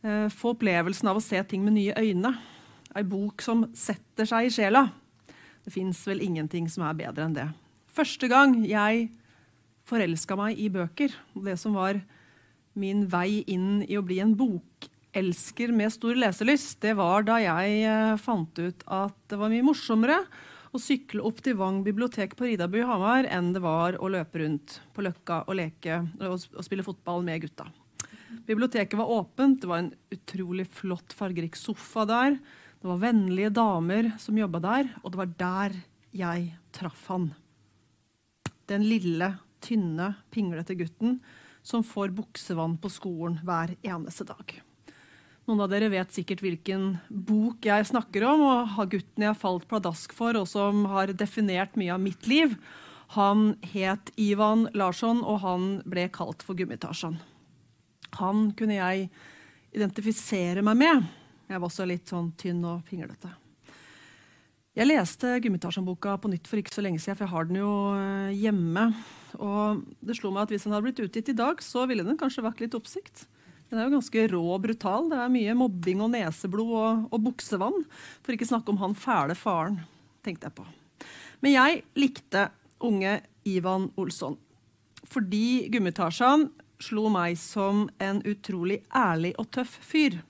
Eh, 0.03 0.27
få 0.35 0.57
opplevelsen 0.57 1.13
av 1.13 1.21
å 1.21 1.23
se 1.23 1.39
ting 1.47 1.63
med 1.63 1.79
nye 1.79 1.95
øyne. 1.95 2.35
Ei 2.99 3.07
bok 3.07 3.45
som 3.45 3.69
setter 3.71 4.27
seg 4.27 4.49
i 4.49 4.55
sjela. 4.59 4.89
Det 5.63 5.71
fins 5.71 6.03
vel 6.11 6.27
ingenting 6.27 6.67
som 6.67 6.89
er 6.89 6.99
bedre 7.07 7.29
enn 7.29 7.39
det. 7.39 7.49
Første 7.87 8.27
gang 8.27 8.65
jeg 8.67 9.11
forelska 9.87 10.35
meg 10.35 10.59
i 10.59 10.67
bøker, 10.75 11.15
det 11.39 11.59
som 11.61 11.79
var 11.79 12.03
min 12.79 13.07
vei 13.11 13.43
inn 13.51 13.83
i 13.87 13.99
å 13.99 14.05
bli 14.07 14.21
en 14.23 14.37
bokelsker 14.39 15.73
med 15.75 15.93
stor 15.95 16.19
leselyst, 16.19 16.79
det 16.85 16.95
var 16.99 17.27
da 17.27 17.41
jeg 17.43 17.83
eh, 17.89 18.15
fant 18.23 18.63
ut 18.63 18.87
at 18.87 19.19
det 19.31 19.41
var 19.41 19.53
mye 19.53 19.67
morsommere 19.67 20.21
å 20.75 20.81
sykle 20.81 21.25
opp 21.25 21.41
til 21.45 21.57
Vang 21.59 21.81
bibliotek 21.85 22.35
på 22.37 22.49
Ridabu 22.49 22.79
i 22.81 22.87
Hamar 22.87 23.29
enn 23.33 23.53
det 23.55 23.63
var 23.65 23.97
å 23.99 24.11
løpe 24.13 24.43
rundt 24.43 24.79
på 24.95 25.05
Løkka 25.05 25.43
og 25.47 25.59
leke 25.59 26.03
og, 26.21 26.39
spille 26.65 26.85
fotball 26.87 27.25
med 27.27 27.43
gutta. 27.47 27.69
Biblioteket 28.49 28.97
var 28.99 29.11
åpent, 29.13 29.61
det 29.63 29.69
var 29.69 29.83
en 29.83 29.93
utrolig 30.13 30.67
flott, 30.73 31.15
fargerik 31.17 31.57
sofa 31.57 32.05
der. 32.09 32.39
Det 32.79 32.89
var 32.89 33.01
vennlige 33.03 33.53
damer 33.57 34.13
som 34.21 34.39
jobba 34.39 34.61
der, 34.65 34.91
og 35.03 35.13
det 35.13 35.21
var 35.21 35.35
der 35.41 35.77
jeg 36.17 36.51
traff 36.77 37.07
han. 37.11 37.31
Den 38.69 38.85
lille, 38.85 39.33
tynne, 39.65 40.13
pinglete 40.33 40.77
gutten 40.79 41.19
som 41.69 41.85
får 41.85 42.15
buksevann 42.17 42.79
på 42.81 42.91
skolen 42.93 43.39
hver 43.45 43.75
eneste 43.85 44.25
dag. 44.29 44.57
Noen 45.49 45.63
av 45.65 45.71
dere 45.73 45.89
vet 45.93 46.13
sikkert 46.13 46.43
hvilken 46.45 46.91
bok 47.09 47.65
jeg 47.65 47.89
snakker 47.89 48.25
om, 48.29 48.43
og 48.45 48.75
har 48.75 48.91
gutten 48.93 49.25
jeg 49.25 49.41
falt 49.41 49.65
pladask 49.69 50.13
for, 50.17 50.37
og 50.37 50.49
som 50.49 50.85
har 50.93 51.13
definert 51.17 51.77
mye 51.81 51.95
av 51.95 52.03
mitt 52.05 52.29
liv. 52.29 52.53
Han 53.17 53.55
het 53.73 54.13
Ivan 54.21 54.67
Larsson, 54.77 55.23
og 55.25 55.41
han 55.45 55.69
ble 55.89 56.09
kalt 56.13 56.45
for 56.45 56.57
Gummitarsan. 56.57 57.17
Han 58.21 58.51
kunne 58.57 58.77
jeg 58.77 59.09
identifisere 59.77 60.65
meg 60.65 60.81
med. 60.81 61.09
Jeg 61.49 61.61
var 61.61 61.69
også 61.71 61.89
litt 61.89 62.13
sånn 62.13 62.33
tynn 62.37 62.61
og 62.69 62.85
pinglete. 62.89 63.33
Jeg 64.77 64.87
leste 64.87 65.39
Gummitarsan-boka 65.43 66.19
på 66.21 66.29
nytt 66.31 66.49
for 66.49 66.61
ikke 66.61 66.77
så 66.77 66.85
lenge 66.85 67.01
siden, 67.01 67.17
for 67.17 67.25
jeg 67.25 67.33
har 67.33 67.49
den 67.49 67.61
jo 67.63 67.73
eh, 67.97 68.37
hjemme. 68.37 68.85
Og 69.37 69.83
det 70.01 70.17
slo 70.19 70.33
meg 70.33 70.47
at 70.47 70.55
hvis 70.55 70.65
den 70.65 70.75
hadde 70.75 70.89
blitt 70.89 71.03
utgitt 71.05 71.33
i 71.33 71.37
dag, 71.37 71.61
så 71.65 71.85
ville 71.91 72.07
den 72.07 72.19
kanskje 72.21 72.47
vært 72.47 72.63
litt 72.65 72.77
oppsikt. 72.79 73.27
Den 73.69 73.81
er 73.81 73.89
jo 73.89 73.99
ganske 73.99 74.25
rå 74.33 74.43
og 74.55 74.63
brutal. 74.65 75.11
Det 75.11 75.19
er 75.21 75.33
mye 75.33 75.57
mobbing 75.59 76.01
og 76.05 76.13
neseblod 76.15 76.73
og, 76.73 77.09
og 77.13 77.25
buksevann. 77.27 77.83
For 78.25 78.35
ikke 78.35 78.49
snakke 78.49 78.73
om 78.73 78.81
han 78.81 78.97
fæle 78.97 79.37
faren, 79.37 79.83
tenkte 80.25 80.49
jeg 80.49 80.57
på. 80.57 80.65
Men 81.45 81.55
jeg 81.55 81.83
likte 81.99 82.49
unge 82.85 83.19
Ivan 83.49 83.91
Olsson. 84.01 84.39
Fordi 85.09 85.69
Gummitasjan 85.73 86.49
slo 86.83 87.09
meg 87.13 87.37
som 87.41 87.87
en 88.03 88.23
utrolig 88.29 88.81
ærlig 88.95 89.35
og 89.41 89.51
tøff 89.55 89.77
fyr. 89.85 90.21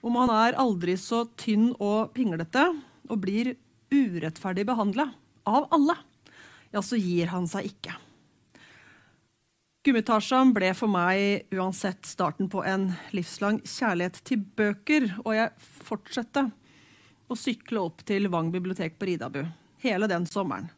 Om 0.00 0.16
han 0.16 0.32
er 0.32 0.58
aldri 0.60 0.94
så 1.00 1.26
tynn 1.40 1.72
og 1.76 2.14
pinglete 2.16 2.70
og 3.10 3.20
blir 3.24 3.54
urettferdig 3.90 4.64
behandla 4.68 5.10
av 5.50 5.66
alle, 5.74 5.96
ja, 6.70 6.82
så 6.82 6.98
gir 6.98 7.30
han 7.32 7.48
seg 7.50 7.70
ikke. 7.72 7.96
Gummitasjen 9.80 10.50
ble 10.52 10.74
for 10.76 10.92
meg 10.92 11.48
uansett 11.56 12.04
starten 12.04 12.50
på 12.52 12.60
en 12.68 12.90
livslang 13.16 13.62
kjærlighet 13.64 14.20
til 14.28 14.42
bøker, 14.58 15.06
og 15.24 15.32
jeg 15.38 15.70
fortsatte 15.88 16.50
å 17.30 17.38
sykle 17.38 17.86
opp 17.86 18.04
til 18.04 18.28
Vang 18.32 18.50
bibliotek 18.52 18.98
på 19.00 19.08
Ridabu 19.08 19.40
hele 19.80 20.10
den 20.10 20.26
sommeren, 20.28 20.68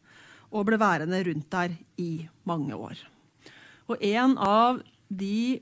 og 0.54 0.68
ble 0.68 0.78
værende 0.78 1.18
rundt 1.26 1.50
der 1.50 1.74
i 1.98 2.28
mange 2.46 2.78
år. 2.78 3.00
Og 3.90 3.98
en 4.06 4.36
av 4.38 4.78
de 5.10 5.58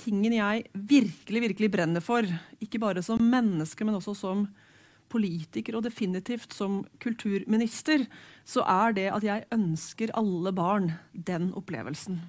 tingene 0.00 0.38
jeg 0.38 0.64
virkelig, 0.72 1.42
virkelig 1.48 1.70
brenner 1.74 2.04
for, 2.04 2.24
ikke 2.62 2.80
bare 2.80 3.02
som 3.02 3.18
menneske, 3.18 3.84
men 3.84 3.98
også 3.98 4.14
som 4.16 4.46
politiker 5.10 5.76
og 5.76 5.84
definitivt 5.86 6.54
som 6.56 6.82
kulturminister, 7.02 8.06
så 8.46 8.64
er 8.64 8.96
det 8.96 9.08
at 9.12 9.26
jeg 9.26 9.48
ønsker 9.54 10.14
alle 10.18 10.54
barn 10.56 10.92
den 11.12 11.50
opplevelsen 11.58 12.20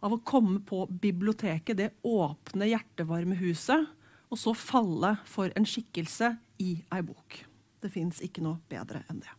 av 0.00 0.14
å 0.14 0.22
komme 0.24 0.60
på 0.64 0.86
biblioteket, 0.88 1.76
det 1.76 1.90
åpne, 2.06 2.68
hjertevarme 2.70 3.36
huset, 3.40 3.88
og 4.30 4.38
så 4.38 4.54
falle 4.56 5.16
for 5.28 5.52
en 5.58 5.66
skikkelse 5.66 6.32
i 6.62 6.72
ei 6.94 7.02
bok. 7.04 7.42
Det 7.80 7.90
fins 7.92 8.20
ikke 8.24 8.44
noe 8.44 8.60
bedre 8.70 9.02
enn 9.10 9.20
det. 9.22 9.32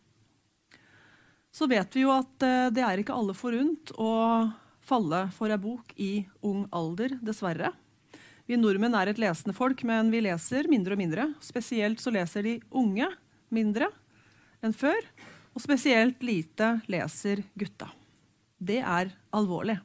Så 1.52 1.68
vet 1.68 1.96
vi 1.96 2.04
jo 2.04 2.12
at 2.14 2.44
eh, 2.46 2.70
det 2.72 2.84
er 2.84 3.00
ikke 3.00 3.16
alle 3.16 3.36
forunt 3.36 3.92
å 4.00 4.12
falle 4.82 5.26
for 5.34 5.52
ei 5.52 5.60
bok 5.60 5.92
i 6.00 6.12
ung 6.48 6.64
alder, 6.74 7.18
dessverre. 7.20 7.72
Vi 8.48 8.58
nordmenn 8.58 8.96
er 8.98 9.12
et 9.12 9.20
lesende 9.22 9.54
folk, 9.54 9.84
men 9.86 10.10
vi 10.12 10.22
leser 10.24 10.66
mindre 10.70 10.96
og 10.96 11.02
mindre. 11.02 11.28
Spesielt 11.42 12.02
så 12.02 12.10
leser 12.14 12.46
de 12.46 12.56
unge 12.74 13.06
mindre 13.52 13.88
enn 14.62 14.74
før, 14.74 14.98
og 15.52 15.62
spesielt 15.62 16.22
lite 16.24 16.78
leser 16.90 17.44
gutta. 17.58 17.90
Det 18.62 18.80
er 18.82 19.10
alvorlig. 19.34 19.78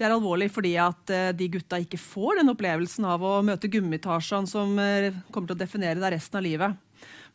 Det 0.00 0.06
er 0.08 0.14
alvorlig 0.14 0.48
fordi 0.48 0.72
at 0.80 1.12
uh, 1.12 1.30
de 1.36 1.48
gutta 1.52 1.76
ikke 1.82 2.00
får 2.00 2.40
den 2.40 2.52
opplevelsen 2.54 3.04
av 3.04 3.20
å 3.20 3.34
møte 3.44 3.68
Gummitasjen 3.68 4.46
som 4.48 4.72
uh, 4.80 5.12
kommer 5.28 5.50
til 5.50 5.58
å 5.58 5.60
definere 5.60 6.00
deg 6.00 6.14
resten 6.14 6.40
av 6.40 6.46
livet. 6.46 6.78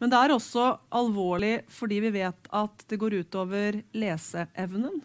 Men 0.01 0.11
det 0.11 0.17
er 0.17 0.33
også 0.33 0.71
alvorlig 0.97 1.59
fordi 1.71 1.99
vi 2.07 2.13
vet 2.17 2.49
at 2.49 2.87
det 2.89 2.97
går 3.01 3.19
utover 3.21 3.77
leseevnen. 3.93 4.97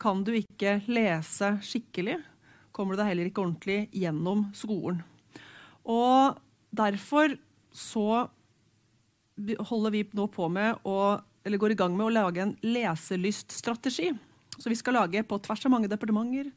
Kan 0.00 0.24
du 0.24 0.32
ikke 0.34 0.78
lese 0.88 1.52
skikkelig, 1.62 2.16
kommer 2.72 2.94
du 2.94 3.02
deg 3.02 3.10
heller 3.12 3.28
ikke 3.28 3.44
ordentlig 3.44 3.78
gjennom 3.94 4.46
skolen. 4.56 5.02
Og 5.88 6.38
derfor 6.72 7.36
så 7.72 8.26
holder 9.70 9.94
vi 9.94 10.04
nå 10.16 10.26
på 10.32 10.48
med 10.52 10.84
å, 10.86 11.18
eller 11.44 11.60
går 11.60 11.74
i 11.74 11.80
gang 11.80 11.96
med 11.96 12.06
å 12.06 12.14
lage 12.14 12.44
en 12.44 12.54
leselyststrategi. 12.64 14.12
Så 14.58 14.70
vi 14.70 14.78
skal 14.78 14.98
lage 15.00 15.24
på 15.26 15.38
tvers 15.42 15.64
av 15.66 15.72
mange 15.74 15.90
departementer, 15.90 16.50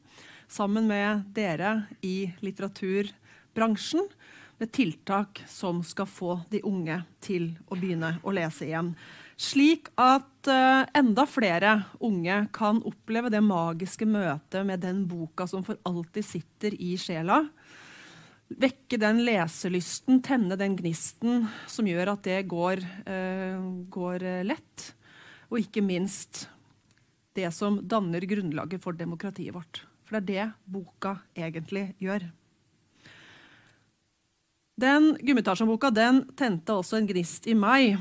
sammen 0.48 0.86
med 0.86 1.24
dere 1.34 1.86
i 2.06 2.30
litteraturbransjen, 2.44 4.06
med 4.56 4.72
tiltak 4.72 5.42
som 5.50 5.82
skal 5.84 6.08
få 6.08 6.38
de 6.48 6.62
unge 6.64 7.02
til 7.20 7.50
å 7.68 7.76
begynne 7.76 8.14
å 8.24 8.32
lese 8.32 8.68
igjen. 8.68 8.94
Slik 9.36 9.90
at 10.00 10.48
uh, 10.48 10.88
enda 10.96 11.26
flere 11.28 11.74
unge 12.00 12.38
kan 12.56 12.78
oppleve 12.88 13.28
det 13.32 13.42
magiske 13.44 14.08
møtet 14.08 14.64
med 14.64 14.80
den 14.80 15.02
boka 15.08 15.44
som 15.50 15.64
for 15.66 15.76
alltid 15.84 16.24
sitter 16.24 16.76
i 16.80 16.94
sjela. 17.00 17.42
Vekke 18.48 18.96
den 19.02 19.20
leselysten, 19.26 20.22
tenne 20.24 20.56
den 20.56 20.78
gnisten 20.78 21.44
som 21.68 21.88
gjør 21.88 22.14
at 22.14 22.24
det 22.24 22.40
går, 22.48 22.80
uh, 23.04 23.60
går 23.92 24.24
lett. 24.48 24.88
Og 25.52 25.60
ikke 25.60 25.84
minst 25.84 26.46
det 27.36 27.52
som 27.52 27.82
danner 27.84 28.24
grunnlaget 28.24 28.80
for 28.80 28.96
demokratiet 28.96 29.52
vårt. 29.54 29.84
For 30.08 30.16
det 30.16 30.40
er 30.40 30.48
det 30.48 30.72
boka 30.72 31.18
egentlig 31.36 31.90
gjør. 32.00 32.24
Den 34.76 35.14
Gummitasjan-boka 35.24 35.90
tente 36.36 36.72
også 36.72 36.98
en 36.98 37.08
gnist 37.08 37.48
i 37.48 37.54
meg. 37.56 37.96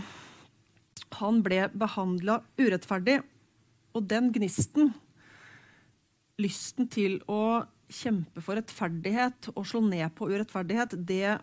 Han 1.20 1.42
ble 1.46 1.70
behandla 1.74 2.42
urettferdig, 2.60 3.22
og 3.96 4.08
den 4.10 4.32
gnisten, 4.36 4.92
lysten 6.42 6.90
til 6.92 7.22
å 7.32 7.64
kjempe 7.88 8.42
for 8.44 8.58
rettferdighet 8.60 9.52
og 9.54 9.64
slå 9.70 9.84
ned 9.86 10.10
på 10.18 10.28
urettferdighet, 10.32 10.98
det 11.08 11.38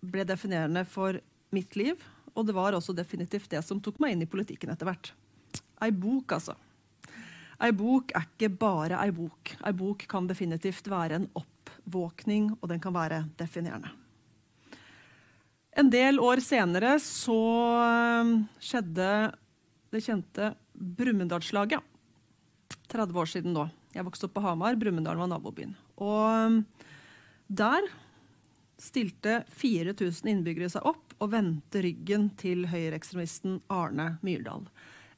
ble 0.00 0.24
definerende 0.24 0.86
for 0.88 1.18
mitt 1.54 1.76
liv. 1.76 2.00
Og 2.32 2.46
det 2.46 2.54
var 2.56 2.76
også 2.76 2.94
definitivt 2.96 3.50
det 3.52 3.60
som 3.66 3.82
tok 3.82 3.98
meg 4.00 4.14
inn 4.14 4.24
i 4.24 4.30
politikken 4.30 4.72
etter 4.72 4.88
hvert. 4.88 5.12
Ei 5.82 5.90
bok, 5.92 6.36
altså. 6.36 6.54
Ei 7.60 7.72
bok 7.76 8.14
er 8.16 8.28
ikke 8.28 8.52
bare 8.62 9.00
ei 9.02 9.10
bok. 9.12 9.56
Ei 9.66 9.74
bok 9.76 10.06
kan 10.08 10.28
definitivt 10.30 10.88
være 10.88 11.18
en 11.20 11.26
oppvåkning, 11.36 12.54
og 12.60 12.70
den 12.70 12.80
kan 12.80 12.94
være 12.96 13.24
definerende. 13.40 13.90
En 15.78 15.90
del 15.90 16.18
år 16.18 16.42
senere 16.42 16.96
så 17.02 17.38
eh, 17.84 18.32
skjedde 18.62 19.10
det 19.90 20.02
kjente 20.02 20.52
Brumunddalslaget. 20.74 21.82
30 22.90 23.20
år 23.22 23.30
siden 23.30 23.54
nå. 23.54 23.68
Jeg 23.94 24.06
vokste 24.06 24.26
opp 24.26 24.36
på 24.38 24.44
Hamar. 24.44 24.78
Brumunddal 24.78 25.18
var 25.20 25.30
nabobyen. 25.30 25.76
Og 26.02 26.26
eh, 26.26 26.86
der 27.46 27.90
stilte 28.80 29.42
4000 29.52 30.30
innbyggere 30.32 30.70
seg 30.72 30.86
opp 30.88 31.14
og 31.20 31.34
vendte 31.34 31.82
ryggen 31.84 32.30
til 32.40 32.64
høyreekstremisten 32.70 33.60
Arne 33.70 34.14
Myrdal 34.24 34.64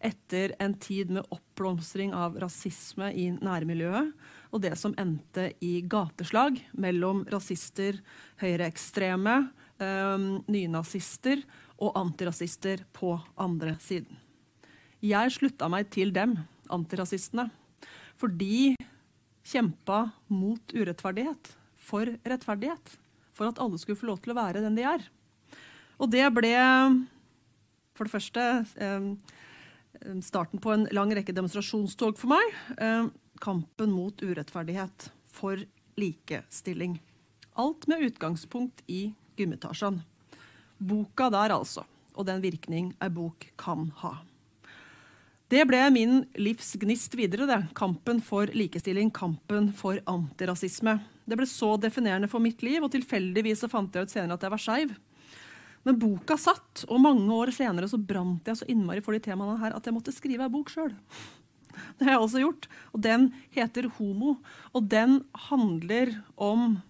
etter 0.02 0.54
en 0.58 0.74
tid 0.74 1.12
med 1.14 1.26
oppblomstring 1.30 2.12
av 2.14 2.36
rasisme 2.42 3.12
i 3.14 3.28
nærmiljøet. 3.38 4.12
og 4.52 4.60
det 4.60 4.74
som 4.76 4.92
endte 4.98 5.52
i 5.64 5.80
gateslag 5.80 6.58
mellom 6.76 7.22
rasister, 7.32 8.02
høyreekstreme, 8.42 9.48
nynazister 10.50 11.42
og 11.82 11.96
antirasister 11.98 12.84
på 12.94 13.16
andre 13.40 13.76
siden. 13.82 14.18
Jeg 15.02 15.34
slutta 15.34 15.66
meg 15.72 15.88
til 15.90 16.12
dem, 16.14 16.36
antirasistene, 16.70 17.48
for 18.16 18.30
de 18.30 18.76
kjempa 19.42 20.04
mot 20.30 20.74
urettferdighet, 20.74 21.54
for 21.74 22.06
rettferdighet. 22.22 22.98
For 23.34 23.48
at 23.48 23.58
alle 23.62 23.80
skulle 23.80 23.98
få 23.98 24.10
lov 24.10 24.20
til 24.22 24.34
å 24.34 24.38
være 24.38 24.62
den 24.62 24.76
de 24.78 24.84
er. 24.86 25.02
Og 25.98 26.10
det 26.12 26.24
ble 26.36 26.52
for 27.96 28.06
det 28.06 28.12
første 28.12 28.44
eh, 28.78 29.08
starten 30.24 30.62
på 30.62 30.72
en 30.74 30.86
lang 30.94 31.12
rekke 31.16 31.34
demonstrasjonstog 31.34 32.20
for 32.20 32.32
meg. 32.32 33.10
Kampen 33.42 33.92
mot 33.94 34.22
urettferdighet 34.22 35.08
for 35.32 35.60
likestilling. 35.98 37.00
Alt 37.58 37.88
med 37.90 38.06
utgangspunkt 38.06 38.84
i 38.86 39.10
Gummitasjen. 39.38 40.02
Boka 40.82 41.30
der, 41.32 41.54
altså. 41.54 41.86
Og 42.16 42.26
den 42.28 42.42
virkning 42.42 42.92
ei 43.00 43.08
bok 43.12 43.48
kan 43.60 43.90
ha. 44.02 44.18
Det 45.52 45.66
ble 45.68 45.80
min 45.92 46.22
livs 46.40 46.70
gnist 46.80 47.14
videre. 47.14 47.46
det. 47.46 47.74
Kampen 47.76 48.22
for 48.24 48.46
likestilling, 48.46 49.10
kampen 49.10 49.72
for 49.72 50.00
antirasisme. 50.06 50.98
Det 51.28 51.36
ble 51.36 51.46
så 51.46 51.76
definerende 51.76 52.28
for 52.28 52.40
mitt 52.40 52.62
liv, 52.62 52.82
og 52.82 52.90
tilfeldigvis 52.92 53.60
så 53.60 53.68
fant 53.68 53.94
jeg 53.94 54.02
ut 54.02 54.10
senere 54.10 54.34
at 54.34 54.42
jeg 54.42 54.50
var 54.54 54.62
skeiv. 54.62 54.96
Men 55.84 55.98
boka 55.98 56.38
satt, 56.38 56.84
og 56.88 57.02
mange 57.02 57.28
år 57.34 57.52
senere 57.52 57.88
så 57.90 57.98
brant 57.98 58.46
jeg 58.46 58.60
så 58.60 58.68
innmari 58.70 59.02
for 59.02 59.12
de 59.12 59.20
temaene 59.20 59.58
her 59.60 59.74
at 59.76 59.84
jeg 59.84 59.94
måtte 59.94 60.14
skrive 60.14 60.46
ei 60.46 60.52
bok 60.52 60.70
sjøl. 60.70 60.94
Det 61.98 62.06
har 62.06 62.16
jeg 62.16 62.24
også 62.24 62.42
gjort. 62.42 62.68
Og 62.92 63.02
den 63.04 63.28
heter 63.54 63.88
Homo. 63.98 64.36
Og 64.72 64.88
den 64.92 65.22
handler 65.48 66.14
om 66.36 66.80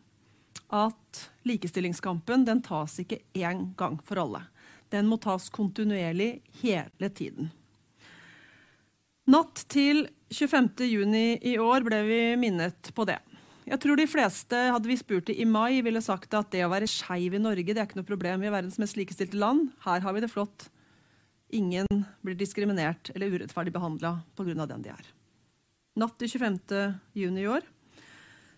at 0.72 1.22
likestillingskampen 1.48 2.46
den 2.48 2.62
tas 2.64 2.98
ikke 3.02 3.20
én 3.36 3.70
gang 3.78 3.98
for 4.04 4.20
alle. 4.22 4.46
Den 4.92 5.08
må 5.08 5.18
tas 5.20 5.50
kontinuerlig 5.52 6.42
hele 6.62 7.10
tiden. 7.12 7.50
Natt 9.32 9.64
til 9.70 10.06
25. 10.32 10.82
juni 10.88 11.36
i 11.46 11.54
år 11.60 11.84
ble 11.86 12.00
vi 12.08 12.22
minnet 12.40 12.90
på 12.96 13.06
det. 13.08 13.20
Jeg 13.62 13.78
tror 13.78 13.96
de 13.96 14.08
fleste, 14.10 14.58
hadde 14.74 14.90
vi 14.90 14.98
spurt 14.98 15.28
det 15.28 15.36
i 15.38 15.46
mai, 15.46 15.78
ville 15.86 16.02
sagt 16.02 16.34
at 16.34 16.50
det 16.50 16.64
å 16.66 16.72
være 16.72 16.90
skeiv 16.90 17.36
i 17.36 17.40
Norge 17.40 17.68
det 17.70 17.78
er 17.78 17.86
ikke 17.86 18.00
noe 18.00 18.08
problem. 18.08 18.42
Vi 18.42 18.48
er 18.50 18.56
verdens 18.56 18.80
mest 18.82 18.98
likestilte 18.98 19.38
land. 19.38 19.70
Her 19.84 20.02
har 20.02 20.16
vi 20.16 20.24
det 20.24 20.32
flott. 20.32 20.66
Ingen 21.54 22.02
blir 22.24 22.34
diskriminert 22.38 23.12
eller 23.14 23.30
urettferdig 23.30 23.74
behandla 23.74 24.16
pga. 24.34 24.66
den 24.66 24.82
de 24.82 24.90
er. 24.90 25.12
Natt 26.00 26.18
til 26.18 26.32
25. 26.32 26.98
juni 27.14 27.44
i 27.44 27.50
år 27.52 27.68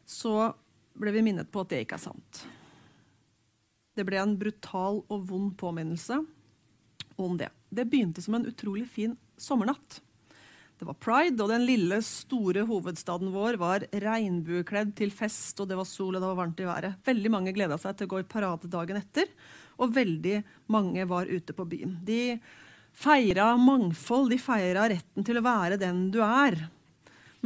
så 0.06 0.54
ble 0.98 1.14
vi 1.14 1.24
minnet 1.26 1.50
på 1.50 1.64
at 1.64 1.72
det 1.72 1.84
ikke 1.84 1.98
er 1.98 2.06
sant. 2.06 2.44
Det 3.94 4.06
ble 4.06 4.18
en 4.18 4.34
brutal 4.38 5.02
og 5.04 5.28
vond 5.28 5.52
påminnelse 5.58 6.18
om 7.20 7.36
det. 7.38 7.50
Det 7.70 7.86
begynte 7.90 8.22
som 8.22 8.36
en 8.38 8.48
utrolig 8.50 8.88
fin 8.90 9.14
sommernatt. 9.38 10.00
Det 10.74 10.88
var 10.88 10.98
pride, 10.98 11.38
og 11.38 11.52
den 11.52 11.62
lille, 11.68 12.00
store 12.02 12.64
hovedstaden 12.66 13.30
vår 13.34 13.58
var 13.60 13.86
regnbuekledd 14.02 14.90
til 14.98 15.12
fest, 15.14 15.60
og 15.62 15.70
det 15.70 15.78
var 15.78 15.86
sol 15.86 16.16
og 16.16 16.18
det 16.18 16.30
var 16.32 16.40
varmt 16.40 16.62
i 16.62 16.66
været. 16.66 16.98
Veldig 17.06 17.30
mange 17.30 17.54
gleda 17.54 17.78
seg 17.78 17.94
til 17.96 18.08
å 18.08 18.12
gå 18.16 18.22
i 18.24 18.26
parade 18.34 18.70
dagen 18.70 18.98
etter, 18.98 19.30
og 19.78 19.94
veldig 19.94 20.40
mange 20.74 21.06
var 21.10 21.30
ute 21.30 21.54
på 21.54 21.66
byen. 21.70 21.94
De 22.02 22.36
feira 22.94 23.52
mangfold, 23.58 24.32
de 24.34 24.40
feira 24.42 24.88
retten 24.90 25.26
til 25.26 25.38
å 25.38 25.46
være 25.46 25.78
den 25.78 26.08
du 26.14 26.20
er. 26.26 26.58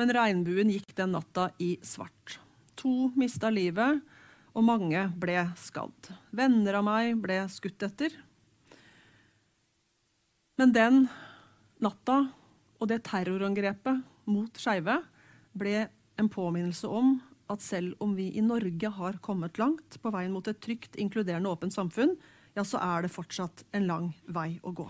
Men 0.01 0.13
regnbuen 0.15 0.73
gikk 0.73 0.97
den 0.97 1.13
natta 1.17 1.51
i 1.61 1.75
svart. 1.85 2.41
To 2.79 3.11
mista 3.19 3.51
livet, 3.51 4.01
og 4.55 4.65
mange 4.67 5.05
ble 5.19 5.37
skadd. 5.59 6.11
Venner 6.35 6.79
av 6.79 6.87
meg 6.87 7.19
ble 7.23 7.41
skutt 7.51 7.83
etter. 7.87 8.15
Men 10.59 10.75
den 10.75 11.05
natta 11.83 12.21
og 12.79 12.91
det 12.91 13.05
terrorangrepet 13.07 14.03
mot 14.31 14.59
skeive 14.59 14.99
ble 15.59 15.87
en 16.19 16.31
påminnelse 16.31 16.91
om 16.91 17.17
at 17.49 17.63
selv 17.65 17.95
om 18.05 18.15
vi 18.19 18.29
i 18.37 18.45
Norge 18.45 18.91
har 18.99 19.19
kommet 19.25 19.59
langt 19.59 19.97
på 20.03 20.13
veien 20.13 20.35
mot 20.35 20.47
et 20.51 20.59
trygt, 20.61 20.99
inkluderende, 21.01 21.49
åpent 21.49 21.75
samfunn, 21.75 22.17
ja, 22.59 22.65
så 22.67 22.81
er 22.83 23.07
det 23.07 23.15
fortsatt 23.15 23.65
en 23.77 23.87
lang 23.89 24.11
vei 24.27 24.59
å 24.67 24.75
gå. 24.75 24.89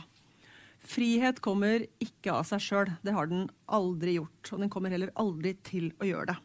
Frihet 0.88 1.42
kommer 1.44 1.84
ikke 2.02 2.32
av 2.32 2.46
seg 2.48 2.62
sjøl. 2.64 2.92
Det 3.04 3.12
har 3.14 3.28
den 3.30 3.48
aldri 3.66 4.16
gjort. 4.16 4.52
Og 4.54 4.62
den 4.62 4.70
kommer 4.72 4.94
heller 4.94 5.12
aldri 5.18 5.52
til 5.66 5.90
å 5.98 6.06
gjøre 6.08 6.32
det. 6.32 6.38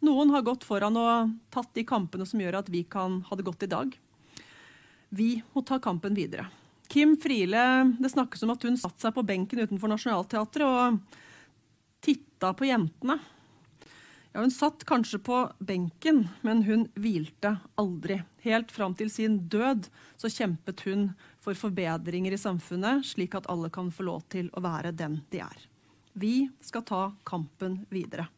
Noen 0.00 0.30
har 0.32 0.44
gått 0.46 0.64
foran 0.64 0.96
og 0.96 1.34
tatt 1.52 1.74
de 1.76 1.84
kampene 1.84 2.24
som 2.28 2.40
gjør 2.40 2.62
at 2.62 2.70
vi 2.72 2.84
kan 2.88 3.20
ha 3.28 3.36
det 3.36 3.44
godt 3.44 3.66
i 3.66 3.70
dag. 3.70 3.92
Vi 5.10 5.30
må 5.52 5.62
ta 5.66 5.80
kampen 5.82 6.16
videre. 6.16 6.46
Kim 6.90 7.16
Friele, 7.20 7.92
det 8.00 8.10
snakkes 8.10 8.42
om 8.42 8.54
at 8.54 8.64
hun 8.66 8.78
satte 8.80 9.04
seg 9.04 9.14
på 9.14 9.26
benken 9.26 9.60
utenfor 9.62 9.92
Nationaltheatret 9.92 10.64
og 10.66 11.18
titta 12.02 12.54
på 12.56 12.66
jentene. 12.70 13.18
Ja, 14.32 14.40
Hun 14.40 14.50
satt 14.50 14.84
kanskje 14.86 15.18
på 15.18 15.36
benken, 15.58 16.28
men 16.42 16.62
hun 16.62 16.88
hvilte 16.94 17.56
aldri. 17.74 18.22
Helt 18.46 18.70
fram 18.70 18.94
til 18.94 19.10
sin 19.10 19.48
død 19.50 19.90
så 20.16 20.30
kjempet 20.30 20.86
hun 20.86 21.10
for 21.38 21.58
forbedringer 21.58 22.32
i 22.32 22.38
samfunnet, 22.38 23.04
slik 23.06 23.34
at 23.34 23.48
alle 23.50 23.70
kan 23.70 23.90
få 23.90 24.06
lov 24.06 24.22
til 24.30 24.50
å 24.54 24.62
være 24.62 24.94
den 24.94 25.20
de 25.30 25.42
er. 25.42 25.66
Vi 26.14 26.48
skal 26.62 26.86
ta 26.86 27.02
kampen 27.26 27.84
videre. 27.90 28.28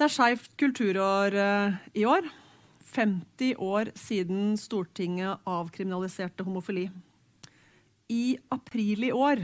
Det 0.00 0.06
er 0.06 0.12
Skeivt 0.14 0.54
kulturår 0.56 1.34
eh, 1.36 1.74
i 2.00 2.06
år. 2.08 2.24
50 2.88 3.58
år 3.60 3.90
siden 4.00 4.54
Stortinget 4.56 5.42
avkriminaliserte 5.44 6.40
homofili. 6.46 6.86
I 8.08 8.38
april 8.48 9.04
i 9.04 9.10
år, 9.12 9.42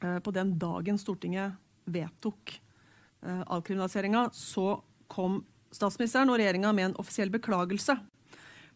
eh, 0.00 0.16
på 0.24 0.32
den 0.32 0.54
dagen 0.56 0.96
Stortinget 0.96 1.58
vedtok 1.84 2.54
eh, 2.56 3.42
avkriminaliseringa, 3.42 4.30
så 4.32 4.78
kom 5.12 5.42
statsministeren 5.68 6.32
og 6.32 6.40
regjeringa 6.40 6.72
med 6.72 6.88
en 6.88 6.96
offisiell 7.04 7.28
beklagelse 7.36 7.98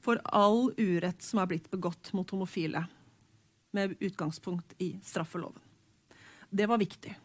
for 0.04 0.20
all 0.28 0.68
urett 0.76 1.24
som 1.24 1.40
er 1.40 1.48
blitt 1.48 1.72
begått 1.72 2.12
mot 2.12 2.28
homofile, 2.36 2.84
med 3.72 3.96
utgangspunkt 4.04 4.76
i 4.84 4.98
straffeloven. 5.00 5.64
Det 6.52 6.68
var 6.68 6.84
viktig, 6.84 7.16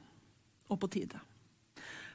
og 0.72 0.80
på 0.80 0.94
tide. 0.96 1.20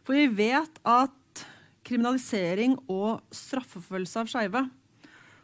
For 0.09 0.17
vi 0.17 0.25
vet 0.33 0.79
at 0.89 1.43
kriminalisering 1.85 2.79
og 2.89 3.21
straffeforfølgelse 3.29 4.23
av 4.23 4.31
skeive 4.33 4.63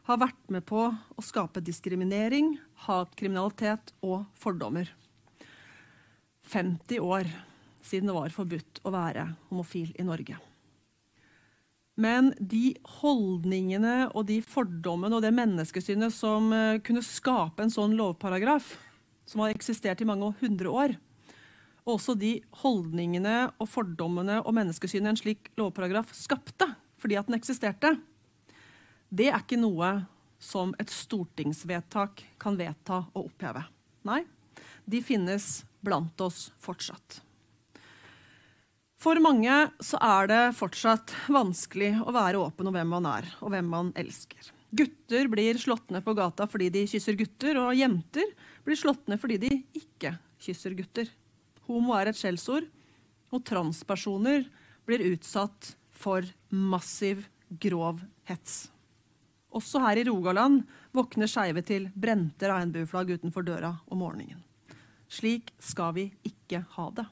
har 0.08 0.20
vært 0.22 0.40
med 0.48 0.64
på 0.64 0.86
å 0.88 1.24
skape 1.24 1.60
diskriminering, 1.60 2.54
hatkriminalitet 2.86 3.92
og 4.00 4.24
fordommer. 4.40 4.88
50 6.48 7.04
år 7.04 7.28
siden 7.84 8.08
det 8.08 8.16
var 8.16 8.32
forbudt 8.32 8.80
å 8.88 8.94
være 8.96 9.28
homofil 9.50 9.92
i 10.00 10.08
Norge. 10.08 10.40
Men 12.00 12.32
de 12.40 12.72
holdningene 13.02 14.08
og 14.14 14.30
de 14.32 14.40
fordommene 14.48 15.20
og 15.20 15.28
det 15.28 15.36
menneskesynet 15.36 16.16
som 16.16 16.48
eh, 16.56 16.80
kunne 16.80 17.04
skape 17.04 17.68
en 17.68 17.76
sånn 17.76 18.00
lovparagraf, 18.00 18.78
som 19.28 19.44
har 19.44 19.52
eksistert 19.52 20.00
i 20.00 20.08
mange 20.08 20.32
hundre 20.40 20.72
år, 20.72 20.96
og 21.84 21.98
også 21.98 22.16
de 22.16 22.38
holdningene 22.62 23.36
og 23.60 23.68
fordommene 23.68 24.40
og 24.42 24.56
menneskesynet 24.56 25.12
en 25.12 25.20
slik 25.20 25.50
lovparagraf 25.60 26.14
skapte 26.16 26.70
fordi 27.00 27.18
at 27.20 27.28
den 27.28 27.36
eksisterte, 27.36 27.90
det 29.12 29.28
er 29.28 29.42
ikke 29.42 29.60
noe 29.60 29.90
som 30.40 30.72
et 30.80 30.88
stortingsvedtak 30.92 32.22
kan 32.40 32.56
vedta 32.56 33.02
å 33.12 33.26
oppheve. 33.26 33.60
Nei, 34.08 34.22
de 34.88 35.00
finnes 35.04 35.62
blant 35.84 36.20
oss 36.24 36.48
fortsatt. 36.64 37.20
For 39.04 39.20
mange 39.20 39.52
så 39.84 40.00
er 40.00 40.28
det 40.30 40.42
fortsatt 40.56 41.12
vanskelig 41.28 41.92
å 42.00 42.12
være 42.14 42.40
åpen 42.40 42.70
om 42.70 42.76
hvem 42.76 42.94
man 42.96 43.08
er, 43.10 43.28
og 43.44 43.52
hvem 43.52 43.68
man 43.68 43.90
elsker. 44.00 44.48
Gutter 44.74 45.28
blir 45.30 45.60
slått 45.60 45.92
ned 45.92 46.06
på 46.06 46.16
gata 46.16 46.48
fordi 46.50 46.70
de 46.72 46.86
kysser 46.88 47.18
gutter, 47.18 47.60
og 47.60 47.76
jenter 47.76 48.32
blir 48.64 48.80
slått 48.80 49.04
ned 49.12 49.20
fordi 49.20 49.38
de 49.44 49.52
ikke 49.76 50.16
kysser 50.40 50.72
gutter. 50.78 51.12
Homo 51.68 51.94
er 51.96 52.10
et 52.10 52.18
skjellsord. 52.18 52.66
Og 53.34 53.42
transpersoner 53.46 54.44
blir 54.86 55.02
utsatt 55.10 55.74
for 55.94 56.26
massiv, 56.50 57.24
grov 57.48 58.00
hets. 58.28 58.68
Også 59.54 59.78
her 59.84 60.00
i 60.00 60.06
Rogaland 60.08 60.64
våkner 60.94 61.30
skeive 61.30 61.62
til 61.66 61.86
brente 61.94 62.48
regnbueflagg 62.50 63.14
utenfor 63.14 63.46
døra 63.46 63.70
om 63.86 64.00
morgenen. 64.02 64.40
Slik 65.10 65.52
skal 65.62 65.94
vi 65.94 66.08
ikke 66.26 66.64
ha 66.74 66.88
det 66.96 67.04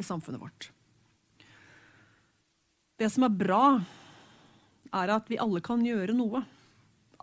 i 0.00 0.06
samfunnet 0.06 0.42
vårt. 0.42 0.70
Det 2.96 3.08
som 3.12 3.26
er 3.26 3.38
bra, 3.38 3.78
er 4.96 5.12
at 5.12 5.26
vi 5.30 5.38
alle 5.40 5.60
kan 5.64 5.82
gjøre 5.84 6.14
noe. 6.16 6.42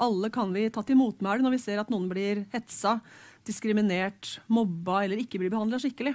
Alle 0.04 0.30
kan 0.34 0.54
vi 0.54 0.68
ta 0.74 0.84
til 0.86 1.00
motmæle 1.00 1.44
når 1.44 1.56
vi 1.56 1.64
ser 1.64 1.82
at 1.82 1.92
noen 1.92 2.08
blir 2.12 2.46
hetsa, 2.54 3.00
diskriminert, 3.44 4.38
mobba 4.48 5.04
eller 5.04 5.20
ikke 5.22 5.42
blir 5.42 5.52
behandla 5.54 5.82
skikkelig. 5.82 6.14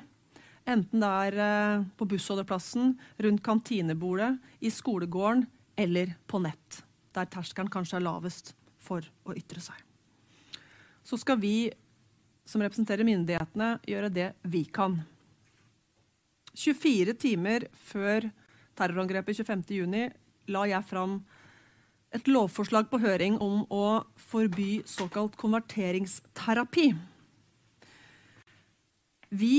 Enten 0.69 1.01
det 1.01 1.09
er 1.09 1.41
eh, 1.41 1.85
på 1.97 2.07
bussholdeplassen, 2.11 2.93
rundt 3.25 3.45
kantinebordet, 3.45 4.35
i 4.61 4.71
skolegården 4.73 5.47
eller 5.79 6.13
på 6.29 6.41
nett. 6.45 6.83
Der 7.17 7.29
terskelen 7.31 7.71
kanskje 7.73 7.99
er 7.99 8.05
lavest 8.05 8.53
for 8.83 9.05
å 9.25 9.37
ytre 9.37 9.63
seg. 9.65 9.79
Så 11.09 11.17
skal 11.17 11.41
vi 11.41 11.71
som 12.49 12.63
representerer 12.65 13.05
myndighetene, 13.05 13.77
gjøre 13.89 14.13
det 14.13 14.29
vi 14.49 14.65
kan. 14.73 14.97
24 16.57 17.15
timer 17.21 17.67
før 17.91 18.31
terrorangrepet 18.79 19.43
25.6 19.45 20.17
la 20.49 20.65
jeg 20.71 20.89
fram 20.89 21.19
et 22.17 22.29
lovforslag 22.31 22.89
på 22.89 23.01
høring 23.03 23.37
om 23.45 23.67
å 23.69 24.01
forby 24.31 24.81
såkalt 24.89 25.37
konverteringsterapi. 25.37 26.87
Vi 29.29 29.57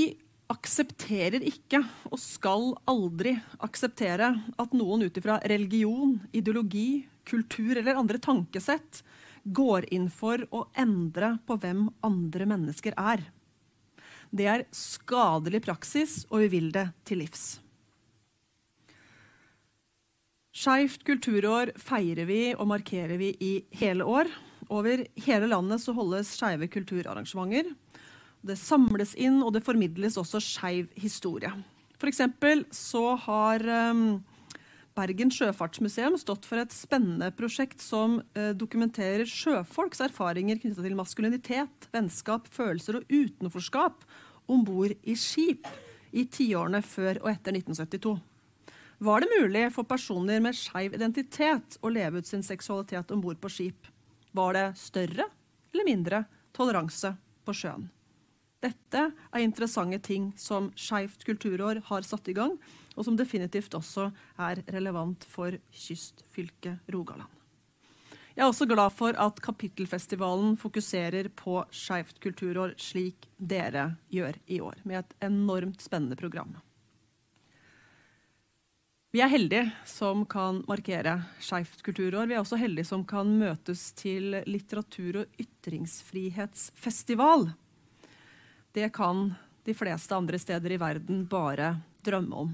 aksepterer 0.50 1.44
ikke, 1.46 1.84
og 2.10 2.20
skal 2.22 2.74
aldri 2.90 3.36
akseptere, 3.62 4.32
at 4.58 4.76
noen 4.78 5.06
ut 5.06 5.18
ifra 5.22 5.38
religion, 5.50 6.18
ideologi, 6.34 7.06
kultur 7.30 7.78
eller 7.78 8.00
andre 8.00 8.18
tankesett 8.22 9.04
går 9.46 9.88
inn 9.94 10.10
for 10.12 10.42
å 10.52 10.66
endre 10.78 11.36
på 11.46 11.58
hvem 11.62 11.88
andre 12.06 12.50
mennesker 12.50 12.98
er. 12.98 13.24
Det 14.30 14.46
er 14.50 14.68
skadelig 14.76 15.64
praksis, 15.66 16.24
og 16.30 16.46
vi 16.46 16.52
vil 16.58 16.70
det 16.74 16.90
til 17.08 17.24
livs. 17.24 17.60
Skeivt 20.60 21.06
kulturår 21.08 21.72
feirer 21.80 22.28
vi 22.28 22.42
og 22.52 22.68
markerer 22.70 23.18
vi 23.22 23.32
i 23.40 23.54
hele 23.80 24.06
år. 24.06 24.30
Over 24.70 25.06
hele 25.24 25.48
landet 25.50 25.82
så 25.82 25.94
holdes 25.96 26.34
skeive 26.36 26.68
kulturarrangementer. 26.74 27.70
Det 28.46 28.56
samles 28.60 29.16
inn, 29.20 29.42
og 29.44 29.54
det 29.56 29.66
formidles 29.66 30.18
også 30.20 30.42
skeiv 30.44 30.88
historie. 31.00 31.52
For 32.00 32.12
så 32.72 33.04
har 33.26 33.66
um, 33.92 34.22
Bergen 34.96 35.32
sjøfartsmuseum 35.32 36.16
stått 36.20 36.48
for 36.48 36.62
et 36.62 36.72
spennende 36.72 37.28
prosjekt 37.36 37.84
som 37.84 38.22
uh, 38.38 38.54
dokumenterer 38.56 39.28
sjøfolks 39.28 40.00
erfaringer 40.08 40.62
knytta 40.62 40.86
til 40.86 40.96
maskulinitet, 40.96 41.90
vennskap, 41.92 42.48
følelser 42.48 43.02
og 43.02 43.12
utenforskap 43.12 44.08
om 44.48 44.64
bord 44.64 44.96
i 45.04 45.16
skip 45.20 45.68
i 46.16 46.24
tiårene 46.26 46.82
før 46.82 47.20
og 47.22 47.32
etter 47.34 47.60
1972 47.60 48.18
var 49.00 49.24
det 49.24 49.32
mulig 49.32 49.70
for 49.72 49.88
personer 49.88 50.42
med 50.44 50.58
skeiv 50.58 50.96
identitet 50.98 51.78
å 51.80 51.92
leve 51.92 52.20
ut 52.20 52.28
sin 52.28 52.44
seksualitet 52.44 53.14
om 53.16 53.22
bord 53.24 53.40
på 53.40 53.52
skip. 53.52 53.88
Var 54.36 54.58
det 54.58 54.66
større 54.80 55.30
eller 55.72 55.88
mindre 55.88 56.26
toleranse 56.56 57.14
på 57.48 57.56
sjøen? 57.56 57.88
Dette 58.60 59.06
er 59.32 59.40
interessante 59.40 60.00
ting 60.04 60.34
som 60.38 60.72
Skeivt 60.76 61.24
kulturår 61.28 61.80
har 61.88 62.02
satt 62.04 62.28
i 62.28 62.34
gang, 62.36 62.58
og 62.98 63.06
som 63.08 63.16
definitivt 63.20 63.76
også 63.78 64.12
er 64.38 64.64
relevant 64.76 65.24
for 65.24 65.56
kystfylket 65.72 66.78
Rogaland. 66.92 67.30
Jeg 68.36 68.44
er 68.46 68.54
også 68.54 68.66
glad 68.72 68.90
for 68.96 69.12
at 69.20 69.42
Kapittelfestivalen 69.44 70.58
fokuserer 70.60 71.28
på 71.36 71.66
Skeivt 71.76 72.20
kulturår, 72.24 72.74
slik 72.80 73.28
dere 73.36 73.98
gjør 74.12 74.36
i 74.48 74.60
år, 74.64 74.76
med 74.88 75.00
et 75.02 75.14
enormt 75.28 75.82
spennende 75.84 76.16
program. 76.20 76.56
Vi 79.12 79.22
er 79.26 79.32
heldige 79.32 79.72
som 79.90 80.26
kan 80.30 80.64
markere 80.70 81.24
Skeivt 81.42 81.82
kulturår. 81.84 82.28
Vi 82.30 82.34
er 82.38 82.44
også 82.44 82.58
heldige 82.62 82.86
som 82.92 83.04
kan 83.08 83.28
møtes 83.40 83.92
til 83.98 84.44
litteratur- 84.46 85.18
og 85.24 85.28
ytringsfrihetsfestival. 85.42 87.50
Det 88.76 88.90
kan 88.94 89.30
de 89.66 89.74
fleste 89.74 90.16
andre 90.16 90.40
steder 90.40 90.74
i 90.74 90.82
verden 90.82 91.24
bare 91.30 91.74
drømme 92.06 92.44
om. 92.46 92.52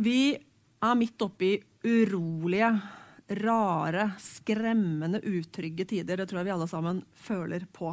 Vi 0.00 0.32
er 0.80 0.96
midt 0.96 1.20
oppe 1.20 1.50
i 1.50 1.54
urolige, 1.84 2.70
rare, 3.40 4.10
skremmende, 4.20 5.20
utrygge 5.20 5.84
tider. 5.84 6.16
Det 6.20 6.28
tror 6.30 6.40
jeg 6.40 6.48
vi 6.48 6.54
alle 6.56 6.68
sammen 6.70 7.02
føler 7.14 7.66
på. 7.72 7.92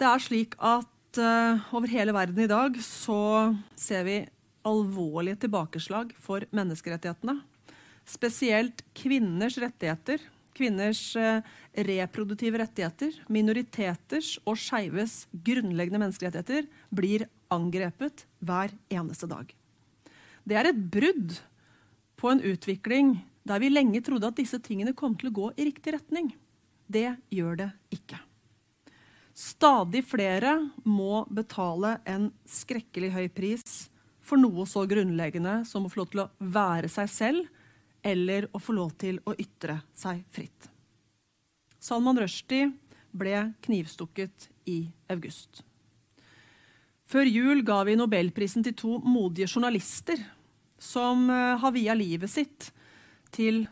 Det 0.00 0.08
er 0.08 0.22
slik 0.24 0.54
at 0.56 1.20
uh, 1.20 1.74
over 1.76 1.90
hele 1.92 2.14
verden 2.16 2.46
i 2.46 2.50
dag 2.50 2.78
så 2.84 3.52
ser 3.76 4.06
vi 4.06 4.20
alvorlige 4.64 5.42
tilbakeslag 5.44 6.14
for 6.20 6.46
menneskerettighetene. 6.56 7.40
Spesielt 8.08 8.82
kvinners 8.96 9.58
rettigheter, 9.60 10.22
kvinners 10.56 11.02
uh, 11.18 11.40
reproduktive 11.74 12.60
rettigheter, 12.60 13.14
minoriteters 13.32 14.36
og 14.44 14.58
skeives 14.60 15.24
grunnleggende 15.32 16.02
menneskerettigheter 16.02 16.68
blir 16.94 17.26
angrepet 17.52 18.26
hver 18.44 18.74
eneste 18.92 19.28
dag. 19.30 19.50
Det 20.44 20.56
er 20.56 20.70
et 20.70 20.86
brudd 20.92 21.36
på 22.20 22.32
en 22.32 22.42
utvikling 22.44 23.14
der 23.46 23.62
vi 23.62 23.70
lenge 23.72 24.02
trodde 24.04 24.28
at 24.28 24.38
disse 24.38 24.60
tingene 24.62 24.96
kom 24.96 25.14
til 25.18 25.30
å 25.30 25.36
gå 25.36 25.52
i 25.56 25.68
riktig 25.70 25.94
retning. 25.96 26.32
Det 26.90 27.08
gjør 27.32 27.62
det 27.62 27.70
ikke. 27.94 28.18
Stadig 29.36 30.02
flere 30.04 30.56
må 30.84 31.22
betale 31.32 31.96
en 32.08 32.28
skrekkelig 32.50 33.12
høy 33.14 33.28
pris 33.32 33.86
for 34.20 34.40
noe 34.40 34.66
så 34.68 34.84
grunnleggende 34.88 35.62
som 35.68 35.86
å 35.86 35.90
få 35.90 36.02
lov 36.02 36.10
til 36.12 36.22
å 36.24 36.30
være 36.52 36.90
seg 36.92 37.08
selv 37.12 37.59
eller 38.02 38.48
å 38.52 38.60
få 38.62 38.74
lov 38.76 38.94
til 39.00 39.20
å 39.28 39.34
ytre 39.38 39.80
seg 39.96 40.22
fritt. 40.32 40.70
Salman 41.80 42.20
Rushdie 42.20 42.70
ble 43.10 43.50
knivstukket 43.64 44.48
i 44.70 44.84
august. 45.10 45.62
Før 47.10 47.26
jul 47.26 47.64
ga 47.66 47.80
vi 47.88 47.96
nobelprisen 47.98 48.62
til 48.62 48.76
to 48.78 48.98
modige 49.02 49.48
journalister 49.50 50.20
som 50.80 51.26
eh, 51.30 51.56
har 51.58 51.74
via 51.74 51.96
livet 51.96 52.30
sitt 52.30 52.70
til 53.34 53.64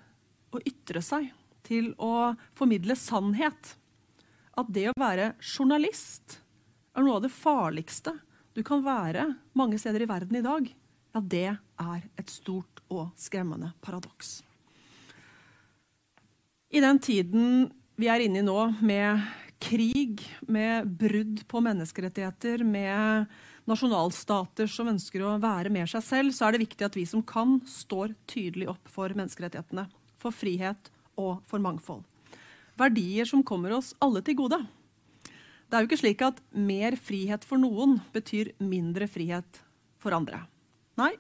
å 0.50 0.60
ytre 0.66 1.02
seg, 1.04 1.28
til 1.62 1.92
å 2.02 2.32
formidle 2.56 2.96
sannhet 2.98 3.76
at 4.58 4.72
det 4.74 4.88
å 4.90 4.96
være 4.98 5.34
journalist 5.38 6.40
er 6.96 7.04
noe 7.04 7.20
av 7.20 7.26
det 7.26 7.34
farligste 7.34 8.16
du 8.56 8.64
kan 8.66 8.82
være 8.82 9.28
mange 9.58 9.78
steder 9.78 10.02
i 10.02 10.10
verden 10.10 10.40
i 10.40 10.42
dag, 10.42 10.66
ja, 11.18 11.24
det 11.24 11.48
er 11.82 12.06
et 12.18 12.30
stort 12.30 12.82
og 12.88 13.10
skremmende 13.18 13.72
paradoks. 13.84 14.38
I 16.70 16.80
den 16.84 16.98
tiden 17.02 17.68
vi 17.98 18.08
er 18.08 18.22
inne 18.22 18.40
i 18.40 18.46
nå, 18.46 18.58
med 18.80 19.24
krig, 19.58 20.22
med 20.46 20.86
brudd 21.00 21.42
på 21.50 21.62
menneskerettigheter, 21.64 22.62
med 22.62 23.26
nasjonalstater 23.68 24.70
som 24.70 24.88
ønsker 24.92 25.24
å 25.26 25.38
være 25.42 25.72
med 25.74 25.90
seg 25.90 26.04
selv, 26.06 26.36
så 26.36 26.46
er 26.46 26.54
det 26.54 26.62
viktig 26.68 26.86
at 26.86 26.96
vi 26.96 27.04
som 27.08 27.24
kan, 27.26 27.58
står 27.66 28.14
tydelig 28.30 28.70
opp 28.70 28.92
for 28.92 29.10
menneskerettighetene, 29.18 29.88
for 30.22 30.32
frihet 30.34 30.92
og 31.18 31.42
for 31.50 31.60
mangfold 31.60 32.06
verdier 32.78 33.26
som 33.28 33.42
kommer 33.42 33.74
oss 33.78 33.92
alle 34.02 34.22
til 34.24 34.38
gode. 34.38 34.60
Det 35.68 35.76
er 35.76 35.84
jo 35.84 35.90
ikke 35.90 36.00
slik 36.00 36.22
at 36.24 36.38
mer 36.54 36.96
frihet 36.96 37.44
for 37.44 37.60
noen 37.60 37.98
betyr 38.14 38.54
mindre 38.62 39.08
frihet 39.10 39.60
for 40.00 40.16
andre. 40.16 40.46
Nei, 40.98 41.12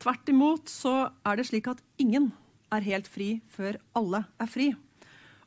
tvert 0.00 0.30
imot 0.32 0.70
så 0.72 0.94
er 1.26 1.36
det 1.38 1.48
slik 1.50 1.68
at 1.68 1.82
ingen 2.00 2.30
er 2.72 2.86
helt 2.86 3.10
fri 3.10 3.34
før 3.52 3.76
alle 3.98 4.24
er 4.40 4.48
fri. 4.48 4.70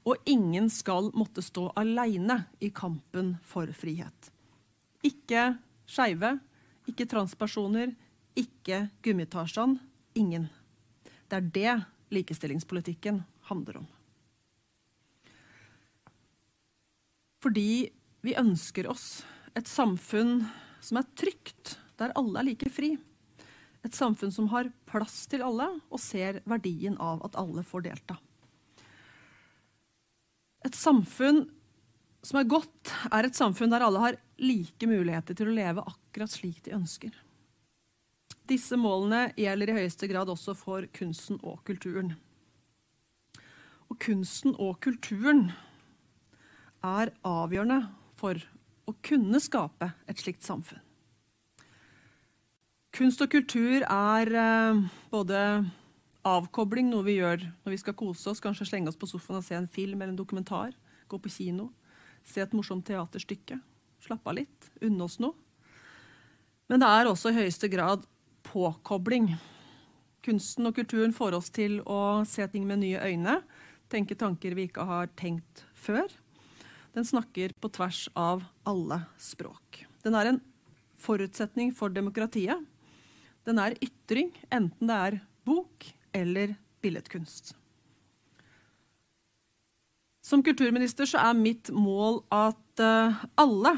Og 0.05 0.21
ingen 0.29 0.69
skal 0.69 1.09
måtte 1.17 1.41
stå 1.41 1.71
aleine 1.81 2.43
i 2.61 2.69
kampen 2.69 3.35
for 3.41 3.71
frihet. 3.73 4.29
Ikke 5.05 5.55
skeive, 5.89 6.35
ikke 6.85 7.07
transpersoner, 7.09 7.95
ikke 8.37 8.85
Gummitarsan. 9.01 9.79
Ingen. 10.15 10.45
Det 11.27 11.39
er 11.39 11.49
det 11.55 11.73
likestillingspolitikken 12.13 13.23
handler 13.49 13.81
om. 13.81 13.87
Fordi 17.41 17.89
vi 18.25 18.37
ønsker 18.37 18.87
oss 18.89 19.23
et 19.57 19.67
samfunn 19.69 20.39
som 20.81 21.01
er 21.01 21.09
trygt, 21.17 21.75
der 21.97 22.13
alle 22.17 22.41
er 22.41 22.49
like 22.51 22.69
fri. 22.73 22.93
Et 23.85 23.93
samfunn 23.93 24.31
som 24.33 24.47
har 24.49 24.71
plass 24.89 25.25
til 25.29 25.43
alle 25.45 25.67
og 25.93 26.01
ser 26.01 26.41
verdien 26.49 26.97
av 27.01 27.21
at 27.27 27.37
alle 27.37 27.61
får 27.65 27.85
delta. 27.85 28.17
Et 30.65 30.73
samfunn 30.73 31.43
som 32.25 32.39
er 32.39 32.47
godt, 32.49 32.89
er 33.13 33.27
et 33.27 33.37
samfunn 33.37 33.69
der 33.69 33.85
alle 33.85 34.01
har 34.01 34.17
like 34.41 34.89
muligheter 34.89 35.37
til 35.37 35.51
å 35.51 35.57
leve 35.57 35.83
akkurat 35.85 36.33
slik 36.33 36.63
de 36.65 36.73
ønsker. 36.73 37.13
Disse 38.49 38.77
målene 38.77 39.27
gjelder 39.37 39.71
i 39.71 39.77
høyeste 39.79 40.09
grad 40.09 40.29
også 40.33 40.55
for 40.57 40.85
kunsten 40.93 41.37
og 41.45 41.61
kulturen. 41.65 42.15
Og 43.89 43.99
kunsten 44.01 44.57
og 44.57 44.79
kulturen 44.81 45.47
er 46.85 47.13
avgjørende 47.25 47.83
for 48.17 48.41
å 48.85 48.93
kunne 49.05 49.41
skape 49.41 49.91
et 50.09 50.21
slikt 50.21 50.45
samfunn. 50.45 50.84
Kunst 52.95 53.19
og 53.19 53.27
kultur 53.27 53.83
er 53.83 54.29
eh, 54.39 54.77
både 55.11 55.39
avkobling, 56.23 56.87
noe 56.87 57.03
vi 57.03 57.17
gjør 57.17 57.41
når 57.43 57.73
vi 57.73 57.79
skal 57.81 57.95
kose 57.97 58.29
oss, 58.31 58.39
kanskje 58.39 58.69
slenge 58.69 58.87
oss 58.87 58.99
på 58.99 59.09
sofaen 59.09 59.41
og 59.41 59.43
se 59.43 59.57
en 59.57 59.67
film 59.67 59.99
eller 59.99 60.13
en 60.13 60.19
dokumentar, 60.19 60.71
gå 61.11 61.17
på 61.19 61.31
kino, 61.33 61.73
se 62.23 62.39
et 62.39 62.53
morsomt 62.55 62.85
teaterstykke. 62.87 63.57
slappe 64.05 64.29
av 64.29 64.37
litt, 64.37 64.69
unne 64.85 65.03
oss 65.03 65.17
noe. 65.19 65.35
Men 66.69 66.79
det 66.79 66.87
er 66.87 67.09
også 67.09 67.33
i 67.33 67.39
høyeste 67.39 67.67
grad 67.73 68.05
påkobling. 68.47 69.33
Kunsten 70.23 70.69
og 70.69 70.77
kulturen 70.77 71.13
får 71.13 71.35
oss 71.35 71.49
til 71.51 71.81
å 71.83 72.23
se 72.23 72.47
ting 72.47 72.63
med 72.69 72.79
nye 72.79 73.01
øyne, 73.01 73.41
tenke 73.91 74.15
tanker 74.15 74.55
vi 74.55 74.69
ikke 74.69 74.85
har 74.87 75.11
tenkt 75.19 75.65
før. 75.73 76.07
Den 76.95 77.03
snakker 77.03 77.51
på 77.59 77.73
tvers 77.75 78.05
av 78.15 78.45
alle 78.63 79.01
språk. 79.19 79.83
Den 80.05 80.15
er 80.15 80.31
en 80.31 80.39
forutsetning 80.95 81.73
for 81.75 81.91
demokratiet. 81.91 82.63
Den 83.45 83.61
er 83.61 83.77
ytring, 83.83 84.31
enten 84.49 84.89
det 84.89 84.95
er 85.07 85.19
bok 85.45 85.85
eller 86.15 86.55
billedkunst. 86.81 87.53
Som 90.25 90.41
kulturminister 90.43 91.05
så 91.05 91.21
er 91.21 91.37
mitt 91.37 91.69
mål 91.69 92.23
at 92.33 92.81
uh, 92.81 93.25
alle 93.37 93.75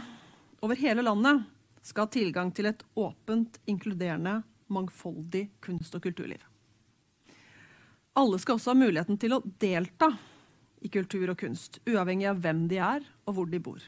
over 0.64 0.80
hele 0.80 1.04
landet 1.04 1.44
skal 1.84 2.08
ha 2.08 2.12
tilgang 2.12 2.54
til 2.56 2.70
et 2.70 2.86
åpent, 2.96 3.60
inkluderende, 3.68 4.40
mangfoldig 4.72 5.50
kunst- 5.64 5.96
og 5.96 6.04
kulturliv. 6.08 6.40
Alle 8.18 8.40
skal 8.40 8.56
også 8.56 8.72
ha 8.72 8.80
muligheten 8.80 9.20
til 9.20 9.36
å 9.36 9.44
delta 9.60 10.14
i 10.80 10.90
kultur 10.92 11.34
og 11.34 11.40
kunst, 11.44 11.82
uavhengig 11.88 12.30
av 12.32 12.40
hvem 12.44 12.66
de 12.72 12.80
er 12.80 13.04
og 13.28 13.36
hvor 13.36 13.52
de 13.52 13.60
bor. 13.64 13.84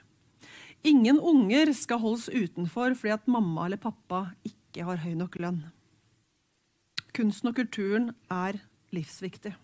Ingen 0.88 1.20
unger 1.20 1.72
skal 1.76 2.00
holdes 2.04 2.30
utenfor 2.32 2.96
fordi 2.96 3.16
at 3.16 3.32
mamma 3.32 3.66
eller 3.68 3.82
pappa 3.82 4.28
ikke 4.44 4.59
har 4.78 5.02
høy 5.02 5.16
nok 5.18 5.40
lønn. 5.42 5.64
Kunsten 7.16 7.50
og 7.50 7.58
kulturen 7.58 8.12
er 8.30 8.62
livsviktig. 8.94 9.56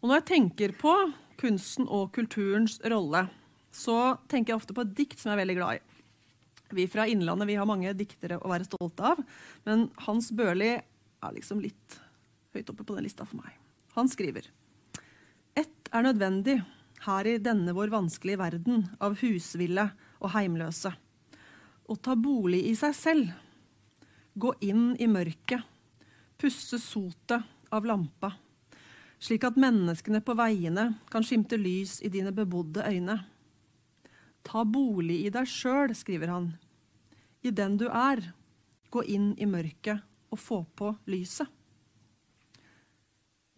Og 0.00 0.08
når 0.08 0.20
jeg 0.20 0.28
tenker 0.30 0.74
på 0.78 0.94
kunsten 1.40 1.88
og 1.90 2.12
kulturens 2.14 2.78
rolle, 2.88 3.26
så 3.70 4.16
tenker 4.30 4.52
jeg 4.52 4.60
ofte 4.60 4.76
på 4.76 4.84
et 4.86 4.94
dikt 4.96 5.18
som 5.20 5.30
jeg 5.30 5.38
er 5.38 5.42
veldig 5.42 5.58
glad 5.58 5.78
i. 5.78 5.82
Vi 6.70 6.86
fra 6.90 7.06
Innlandet 7.10 7.48
vi 7.50 7.58
har 7.58 7.66
mange 7.66 7.92
diktere 7.98 8.38
å 8.38 8.50
være 8.50 8.68
stolte 8.68 9.12
av, 9.12 9.20
men 9.66 9.88
Hans 10.06 10.30
Børli 10.30 10.76
er 10.78 11.34
liksom 11.34 11.60
litt 11.62 11.98
høyt 12.54 12.70
oppe 12.70 12.86
på 12.86 12.96
den 12.96 13.06
lista 13.06 13.26
for 13.26 13.42
meg. 13.42 13.52
Han 13.98 14.08
skriver 14.10 14.46
Ett 15.58 15.90
er 15.90 16.06
nødvendig 16.06 16.60
her 17.04 17.26
i 17.26 17.38
denne 17.42 17.74
vår 17.74 17.90
vanskelige 17.92 18.40
verden 18.40 18.86
av 19.02 19.18
husville 19.20 19.90
og 20.20 20.32
heimløse. 20.36 20.92
Å 21.90 21.96
ta 21.98 22.14
bolig 22.14 22.62
i 22.70 22.76
seg 22.78 22.94
selv. 22.94 23.32
Gå 24.38 24.54
inn 24.62 24.94
i 25.02 25.10
mørket. 25.10 25.66
Pusse 26.38 26.78
sotet 26.78 27.42
av 27.74 27.84
lampa 27.84 28.30
slik 29.20 29.44
at 29.44 29.60
menneskene 29.60 30.22
på 30.24 30.34
veiene 30.38 30.86
kan 31.12 31.24
skimte 31.26 31.58
lys 31.60 31.98
i 32.02 32.10
dine 32.12 32.32
bebodde 32.34 32.84
øyne. 32.88 33.20
Ta 34.46 34.64
bolig 34.64 35.20
i 35.26 35.32
deg 35.32 35.48
sjøl, 35.48 35.92
skriver 35.94 36.32
han. 36.32 36.52
I 37.44 37.52
den 37.52 37.76
du 37.80 37.86
er. 37.88 38.32
Gå 38.90 39.04
inn 39.06 39.34
i 39.38 39.46
mørket 39.46 40.00
og 40.32 40.40
få 40.40 40.62
på 40.76 40.94
lyset. 41.10 41.46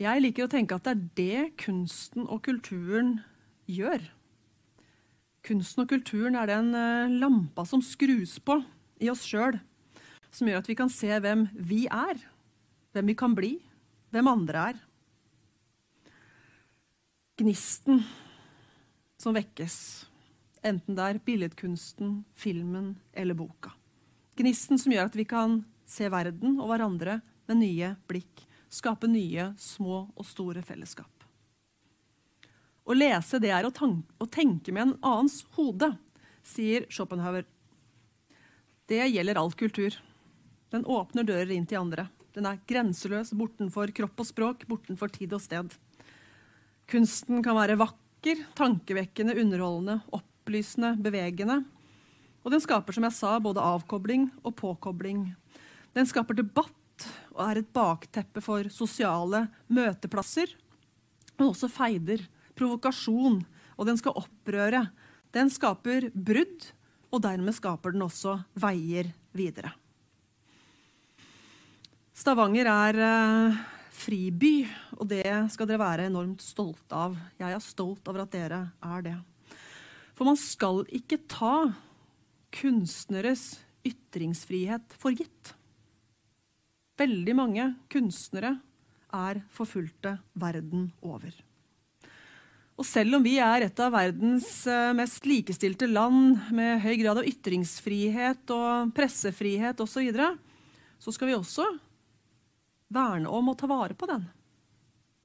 Jeg 0.03 0.23
liker 0.25 0.49
å 0.49 0.51
tenke 0.51 0.75
at 0.77 0.85
det 0.85 0.93
er 0.93 1.05
det 1.17 1.45
kunsten 1.63 2.27
og 2.27 2.43
kulturen 2.45 3.21
gjør. 3.71 4.03
Kunsten 5.47 5.85
og 5.85 5.91
kulturen 5.91 6.39
er 6.39 6.51
den 6.51 6.71
eh, 6.79 7.19
lampa 7.19 7.65
som 7.67 7.83
skrus 7.83 8.37
på 8.43 8.61
i 9.03 9.11
oss 9.11 9.25
sjøl, 9.27 9.59
som 10.31 10.49
gjør 10.49 10.63
at 10.63 10.71
vi 10.71 10.79
kan 10.79 10.93
se 10.93 11.11
hvem 11.11 11.49
vi 11.59 11.85
er, 11.91 12.21
hvem 12.95 13.11
vi 13.11 13.19
kan 13.19 13.35
bli, 13.37 13.57
hvem 14.15 14.31
andre 14.31 14.71
er 14.71 14.83
gnisten 17.43 18.03
som 19.19 19.35
vekkes. 19.35 19.77
Enten 20.63 20.97
det 20.97 21.07
er 21.09 21.21
billedkunsten, 21.27 22.23
filmen 22.39 22.95
eller 23.13 23.37
boka. 23.39 23.73
Gnisten 24.39 24.79
som 24.81 24.95
gjør 24.95 25.11
at 25.11 25.19
vi 25.19 25.27
kan 25.29 25.61
se 25.89 26.09
verden 26.13 26.61
og 26.61 26.71
hverandre 26.71 27.19
med 27.51 27.61
nye 27.61 27.95
blikk. 28.09 28.47
Skape 28.73 29.11
nye, 29.11 29.51
små 29.61 30.07
og 30.17 30.25
store 30.25 30.63
fellesskap. 30.65 31.12
Å 32.83 32.97
lese 32.97 33.39
det 33.43 33.53
er 33.55 33.67
å, 33.69 33.73
tenke 34.27 34.73
med 34.75 34.83
en 34.83 34.97
annens 35.01 35.43
hode, 35.57 35.93
sier 36.43 36.87
Schopenhauer. 36.91 37.47
Det 38.91 39.05
gjelder 39.07 39.39
all 39.39 39.53
kultur. 39.55 39.95
Den 40.75 40.87
åpner 40.91 41.27
dører 41.27 41.53
inn 41.55 41.69
til 41.69 41.83
andre. 41.83 42.09
Den 42.35 42.49
er 42.49 42.63
grenseløs 42.67 43.31
bortenfor 43.37 43.93
kropp 43.95 44.25
og 44.25 44.29
språk, 44.29 44.67
bortenfor 44.67 45.13
tid 45.13 45.35
og 45.37 45.43
sted. 45.45 45.75
Kunsten 46.91 47.45
kan 47.45 47.57
være 47.57 47.79
vakker, 47.81 48.43
tankevekkende, 48.59 49.37
underholdende, 49.39 50.01
opplysende, 50.17 50.97
bevegende. 51.05 51.61
Og 52.43 52.51
den 52.51 52.63
skaper 52.65 52.97
som 52.97 53.07
jeg 53.07 53.15
sa, 53.15 53.37
både 53.39 53.63
avkobling 53.63 54.27
og 54.43 54.57
påkobling. 54.59 55.29
Den 55.95 56.09
skaper 56.09 56.41
debatt 56.41 57.07
og 57.33 57.43
er 57.47 57.61
et 57.61 57.73
bakteppe 57.75 58.43
for 58.45 58.67
sosiale 58.73 59.47
møteplasser. 59.71 60.51
Men 61.37 61.53
også 61.53 61.71
feider, 61.73 62.25
provokasjon, 62.59 63.41
og 63.77 63.89
den 63.89 63.99
skal 64.01 64.19
opprøre. 64.21 64.87
Den 65.33 65.51
skaper 65.53 66.11
brudd, 66.13 66.69
og 67.13 67.23
dermed 67.25 67.57
skaper 67.57 67.95
den 67.95 68.05
også 68.07 68.39
veier 68.61 69.11
videre. 69.37 69.73
Stavanger 72.13 72.69
er 72.69 72.99
eh, 73.03 73.61
friby, 73.97 74.55
og 74.99 75.09
det 75.11 75.25
skal 75.53 75.69
dere 75.69 75.83
være 75.83 76.09
enormt 76.11 76.45
stolte 76.45 76.97
av. 76.97 77.17
Jeg 77.41 77.57
er 77.57 77.65
stolt 77.65 78.09
over 78.11 78.25
at 78.25 78.35
dere 78.35 78.61
er 78.85 79.07
det. 79.09 79.17
For 80.13 80.29
man 80.29 80.39
skal 80.39 80.85
ikke 80.93 81.23
ta 81.31 81.73
kunstneres 82.53 83.63
ytringsfrihet 83.89 84.95
for 85.01 85.17
gitt. 85.17 85.55
Veldig 87.01 87.35
mange 87.35 87.71
kunstnere 87.91 88.59
er 89.13 89.41
forfulgte 89.53 90.19
verden 90.39 90.91
over. 91.01 91.33
Og 92.81 92.87
selv 92.89 93.19
om 93.19 93.25
vi 93.25 93.37
er 93.43 93.67
et 93.67 93.81
av 93.85 93.93
verdens 93.93 94.49
eh, 94.71 94.93
mest 94.97 95.27
likestilte 95.29 95.87
land 95.91 96.53
med 96.55 96.81
høy 96.83 96.95
grad 97.03 97.21
av 97.21 97.29
ytringsfrihet 97.29 98.53
og 98.55 98.95
pressefrihet 98.97 99.83
osv., 99.85 99.93
så, 99.93 100.05
videre, 100.07 100.31
så 100.99 101.13
skal 101.13 101.31
vi 101.31 101.37
også 101.37 101.67
verne 102.93 103.29
om 103.29 103.53
og 103.53 103.59
ta 103.61 103.69
vare 103.71 103.97
på 103.99 104.09
den 104.11 104.25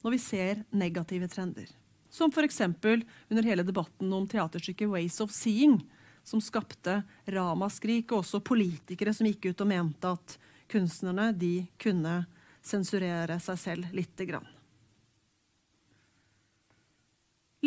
når 0.04 0.14
vi 0.14 0.20
ser 0.22 0.60
negative 0.78 1.28
trender. 1.28 1.70
Som 2.14 2.32
f.eks. 2.32 2.62
under 2.62 3.44
hele 3.44 3.64
debatten 3.66 4.14
om 4.14 4.28
teaterstykket 4.30 4.88
'Ways 4.88 5.20
of 5.22 5.34
Seeing', 5.34 5.82
som 6.24 6.40
skapte 6.42 7.02
ramaskrik, 7.26 8.12
og 8.12 8.22
også 8.22 8.40
politikere 8.40 9.14
som 9.14 9.28
gikk 9.28 9.50
ut 9.50 9.64
og 9.64 9.68
mente 9.68 10.12
at 10.12 10.38
kunstnerne 10.72 11.32
de 11.36 11.68
kunne 11.80 12.26
sensurere 12.62 13.40
seg 13.40 13.60
selv 13.60 13.92
lite 13.96 14.28
grann. 14.28 14.48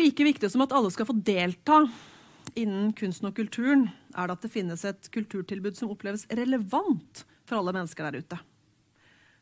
Like 0.01 0.25
viktig 0.25 0.49
som 0.49 0.63
at 0.65 0.73
alle 0.73 0.89
skal 0.95 1.09
få 1.11 1.13
delta 1.13 1.83
innen 2.57 2.93
kunsten 2.97 3.29
og 3.29 3.35
kulturen, 3.37 3.91
er 4.17 4.29
det 4.31 4.37
at 4.39 4.45
det 4.47 4.53
finnes 4.55 4.85
et 4.89 5.09
kulturtilbud 5.13 5.77
som 5.77 5.91
oppleves 5.93 6.25
relevant 6.33 7.25
for 7.45 7.59
alle 7.59 7.75
mennesker 7.77 8.07
der 8.07 8.23
ute. 8.23 8.39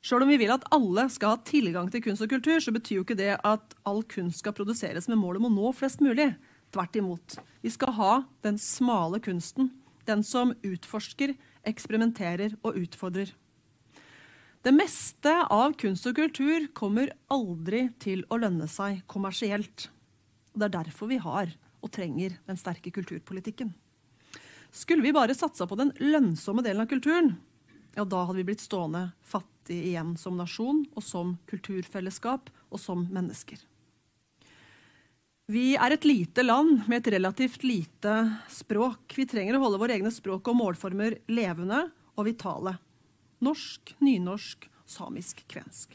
Sjøl 0.03 0.25
om 0.25 0.31
vi 0.31 0.39
vil 0.41 0.51
at 0.55 0.67
alle 0.75 1.05
skal 1.15 1.35
ha 1.35 1.41
tilgang 1.47 1.91
til 1.93 2.03
kunst 2.03 2.25
og 2.25 2.31
kultur, 2.33 2.59
så 2.63 2.75
betyr 2.75 3.01
jo 3.01 3.05
ikke 3.07 3.19
det 3.19 3.37
at 3.37 3.77
all 3.87 4.03
kunst 4.11 4.43
skal 4.43 4.55
produseres 4.57 5.07
med 5.11 5.21
mål 5.21 5.39
om 5.39 5.49
å 5.49 5.55
nå 5.55 5.73
flest 5.79 6.03
mulig. 6.03 6.33
Tvert 6.75 6.99
imot. 7.01 7.37
Vi 7.63 7.71
skal 7.73 7.95
ha 7.97 8.13
den 8.45 8.59
smale 8.61 9.21
kunsten. 9.25 9.71
Den 10.11 10.25
som 10.27 10.55
utforsker, 10.67 11.35
eksperimenterer 11.67 12.57
og 12.63 12.79
utfordrer. 12.81 13.31
Det 14.67 14.75
meste 14.75 15.33
av 15.55 15.77
kunst 15.79 16.07
og 16.11 16.19
kultur 16.19 16.67
kommer 16.77 17.13
aldri 17.31 17.87
til 18.03 18.25
å 18.29 18.41
lønne 18.43 18.67
seg 18.71 19.05
kommersielt. 19.11 19.89
Og 20.59 20.65
Det 20.65 20.67
er 20.67 20.83
derfor 20.83 21.07
vi 21.07 21.21
har 21.23 21.53
og 21.79 21.91
trenger 21.95 22.35
den 22.49 22.57
sterke 22.59 22.91
kulturpolitikken. 22.91 23.71
Skulle 24.75 25.07
vi 25.07 25.15
bare 25.15 25.37
satsa 25.39 25.69
på 25.71 25.79
den 25.79 25.93
lønnsomme 26.03 26.65
delen 26.67 26.83
av 26.83 26.89
kulturen, 26.91 27.37
ja, 27.95 28.03
da 28.05 28.25
hadde 28.27 28.41
vi 28.41 28.49
blitt 28.51 28.63
stående 28.63 29.13
fattige 29.23 29.87
igjen 29.93 30.17
som 30.19 30.37
nasjon 30.37 30.83
og 30.97 31.03
som 31.07 31.37
kulturfellesskap 31.47 32.51
og 32.69 32.83
som 32.83 33.07
mennesker. 33.07 33.63
Vi 35.49 35.77
er 35.79 35.95
et 35.95 36.05
lite 36.05 36.43
land 36.43 36.89
med 36.91 37.01
et 37.01 37.13
relativt 37.15 37.63
lite 37.63 38.17
språk. 38.53 39.15
Vi 39.15 39.31
trenger 39.31 39.57
å 39.57 39.63
holde 39.63 39.79
våre 39.81 39.95
egne 39.95 40.11
språk 40.13 40.51
og 40.51 40.59
målformer 40.59 41.21
levende 41.31 41.87
og 42.19 42.27
vitale. 42.27 42.75
Norsk, 43.47 43.95
nynorsk, 44.03 44.67
samisk, 44.85 45.47
kvensk. 45.49 45.95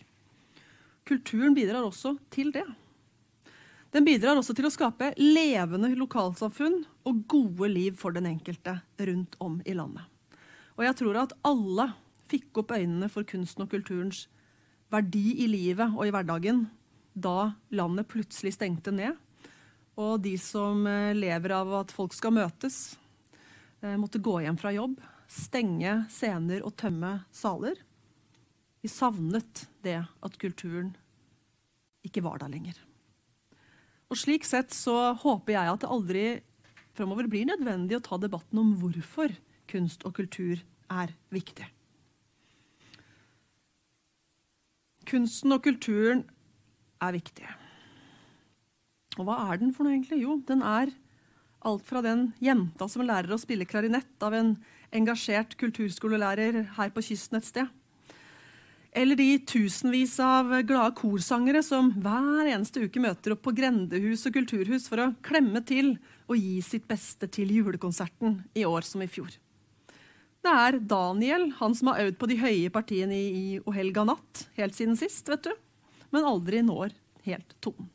Kulturen 1.04 1.54
bidrar 1.54 1.84
også 1.84 2.16
til 2.32 2.56
det. 2.56 2.66
Den 3.94 4.08
bidrar 4.08 4.40
også 4.40 4.56
til 4.58 4.66
å 4.66 4.74
skape 4.74 5.12
levende 5.20 5.92
lokalsamfunn 5.94 6.80
og 7.06 7.20
gode 7.30 7.70
liv 7.70 7.98
for 8.00 8.16
den 8.16 8.26
enkelte 8.26 8.80
rundt 8.98 9.36
om 9.44 9.60
i 9.70 9.76
landet. 9.78 10.08
Og 10.74 10.88
jeg 10.88 10.98
tror 10.98 11.20
at 11.22 11.36
alle 11.46 11.92
fikk 12.32 12.64
opp 12.64 12.74
øynene 12.74 13.10
for 13.14 13.28
kunsten 13.30 13.66
og 13.66 13.70
kulturens 13.70 14.26
verdi 14.94 15.36
i 15.44 15.50
livet 15.50 15.94
og 15.94 16.08
i 16.08 16.14
hverdagen 16.14 16.66
da 17.14 17.54
landet 17.70 18.10
plutselig 18.10 18.56
stengte 18.56 18.94
ned. 18.96 19.14
Og 20.02 20.18
de 20.24 20.34
som 20.42 20.88
eh, 20.90 21.14
lever 21.14 21.54
av 21.54 21.70
at 21.84 21.94
folk 21.94 22.16
skal 22.18 22.34
møtes, 22.34 22.96
eh, 23.84 23.94
måtte 24.02 24.22
gå 24.26 24.40
hjem 24.42 24.58
fra 24.58 24.72
jobb, 24.74 24.96
stenge 25.30 26.00
scener 26.10 26.66
og 26.66 26.74
tømme 26.82 27.20
saler. 27.30 27.78
Vi 28.82 28.90
savnet 28.90 29.68
det 29.86 30.00
at 30.02 30.42
kulturen 30.42 30.96
ikke 32.04 32.26
var 32.26 32.42
der 32.42 32.50
lenger. 32.56 32.82
Og 34.14 34.20
Slik 34.22 34.44
sett 34.46 34.70
så 34.70 35.16
håper 35.18 35.56
jeg 35.56 35.70
at 35.72 35.82
det 35.82 35.90
aldri 35.90 36.26
framover 36.94 37.26
blir 37.26 37.48
nødvendig 37.50 37.98
å 37.98 38.04
ta 38.06 38.20
debatten 38.22 38.60
om 38.62 38.76
hvorfor 38.78 39.34
kunst 39.72 40.06
og 40.06 40.14
kultur 40.20 40.60
er 40.94 41.16
viktig. 41.34 41.66
Kunsten 45.10 45.56
og 45.56 45.64
kulturen 45.66 46.22
er 47.02 47.18
viktig. 47.18 47.48
Og 49.18 49.26
hva 49.26 49.40
er 49.50 49.64
den 49.64 49.74
for 49.74 49.88
noe, 49.88 49.96
egentlig? 49.98 50.22
Jo, 50.22 50.38
den 50.46 50.62
er 50.62 50.94
alt 51.66 51.86
fra 51.88 52.04
den 52.06 52.28
jenta 52.44 52.86
som 52.92 53.06
lærer 53.08 53.34
å 53.34 53.42
spille 53.42 53.66
klarinett 53.66 54.26
av 54.26 54.38
en 54.38 54.54
engasjert 54.94 55.58
kulturskolelærer 55.58 56.68
her 56.78 56.94
på 56.94 57.02
kysten 57.10 57.42
et 57.42 57.50
sted. 57.50 57.70
Eller 58.96 59.18
de 59.18 59.40
tusenvis 59.50 60.20
av 60.22 60.52
glade 60.70 60.94
korsangere 61.00 61.64
som 61.66 61.90
hver 61.98 62.46
eneste 62.46 62.84
uke 62.86 63.02
møter 63.02 63.34
opp 63.34 63.42
på 63.48 63.56
grendehus 63.58 64.28
og 64.30 64.36
kulturhus 64.36 64.86
for 64.90 65.02
å 65.02 65.14
klemme 65.26 65.64
til 65.66 65.96
og 66.30 66.38
gi 66.38 66.60
sitt 66.62 66.86
beste 66.90 67.26
til 67.34 67.50
julekonserten 67.56 68.44
i 68.54 68.68
år 68.70 68.86
som 68.86 69.02
i 69.02 69.10
fjor. 69.10 69.34
Det 70.44 70.52
er 70.52 70.78
Daniel, 70.78 71.48
han 71.58 71.74
som 71.74 71.90
har 71.90 72.04
øvd 72.04 72.20
på 72.20 72.30
de 72.30 72.38
høye 72.42 72.72
partiene 72.74 73.18
i, 73.18 73.44
O 73.64 73.74
helga 73.74 74.04
natt 74.06 74.46
helt 74.60 74.76
siden 74.78 74.98
sist, 75.00 75.26
vet 75.32 75.48
du. 75.48 75.54
Men 76.14 76.28
aldri 76.30 76.62
når 76.62 76.94
helt 77.26 77.56
tonen. 77.64 77.90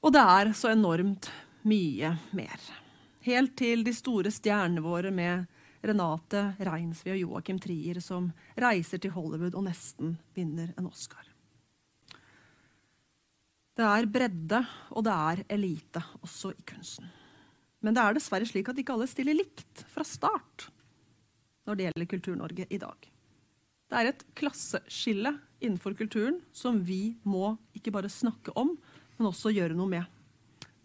Og 0.00 0.12
det 0.16 0.20
er 0.34 0.52
så 0.56 0.72
enormt 0.72 1.28
mye 1.68 2.14
mer. 2.36 2.68
Helt 3.24 3.54
til 3.60 3.84
de 3.84 3.92
store 3.94 4.32
stjernene 4.32 4.82
våre 4.84 5.12
med 5.14 5.46
Renate 5.86 6.42
Reinsve 6.66 7.14
og 7.14 7.22
Joakim 7.22 7.58
Trier 7.62 8.00
som 8.04 8.28
reiser 8.60 9.00
til 9.00 9.14
Hollywood 9.14 9.56
og 9.56 9.64
nesten 9.68 10.16
vinner 10.36 10.74
en 10.76 10.88
Oscar. 10.90 11.24
Det 13.80 13.86
er 13.86 14.08
bredde, 14.12 14.60
og 14.92 15.06
det 15.06 15.12
er 15.14 15.44
elite, 15.56 16.02
også 16.20 16.50
i 16.52 16.64
kunsten. 16.68 17.06
Men 17.80 17.96
det 17.96 18.02
er 18.02 18.16
dessverre 18.18 18.48
slik 18.48 18.68
at 18.68 18.80
ikke 18.80 18.92
alle 18.92 19.08
stiller 19.08 19.38
likt 19.38 19.86
fra 19.88 20.04
start 20.04 20.68
når 21.64 21.78
det 21.78 21.86
gjelder 21.86 22.10
Kultur-Norge 22.10 22.66
i 22.68 22.80
dag. 22.80 23.06
Det 23.90 23.98
er 23.98 24.10
et 24.10 24.24
klasseskille 24.38 25.32
innenfor 25.62 25.96
kulturen 25.98 26.40
som 26.52 26.78
vi 26.84 27.16
må 27.24 27.54
ikke 27.76 27.92
bare 27.94 28.10
snakke 28.12 28.52
om, 28.58 28.74
men 29.16 29.28
også 29.30 29.52
gjøre 29.54 29.76
noe 29.78 29.88
med. 29.90 30.04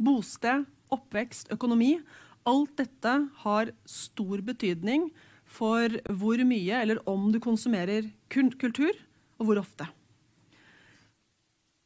Bosted, 0.01 0.65
oppvekst, 0.93 1.51
økonomi. 1.53 1.97
Alt 2.45 2.75
dette 2.77 3.13
har 3.41 3.71
stor 3.89 4.41
betydning 4.45 5.09
for 5.49 5.93
hvor 6.19 6.41
mye 6.45 6.81
eller 6.81 7.01
om 7.09 7.31
du 7.33 7.39
konsumerer 7.41 8.09
kultur, 8.29 8.93
og 9.35 9.49
hvor 9.49 9.59
ofte. 9.61 9.87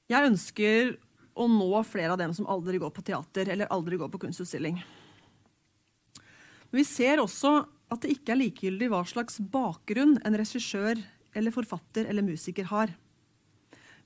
Jeg 0.09 0.25
ønsker 0.25 0.95
å 1.39 1.45
nå 1.49 1.83
flere 1.87 2.13
av 2.13 2.19
dem 2.21 2.33
som 2.35 2.47
aldri 2.49 2.79
går 2.81 2.91
på 2.93 3.03
teater 3.07 3.51
eller 3.53 3.71
aldri 3.71 3.97
går 3.99 4.11
på 4.11 4.21
kunstutstilling. 4.25 4.79
Men 6.69 6.81
vi 6.81 6.85
ser 6.85 7.21
også 7.21 7.53
at 7.89 8.03
det 8.03 8.13
ikke 8.13 8.35
er 8.35 8.41
likegyldig 8.43 8.89
hva 8.91 9.03
slags 9.07 9.39
bakgrunn 9.41 10.17
en 10.25 10.37
regissør 10.37 10.99
eller 11.37 11.53
forfatter 11.53 12.09
eller 12.09 12.25
musiker 12.25 12.67
har. 12.69 12.91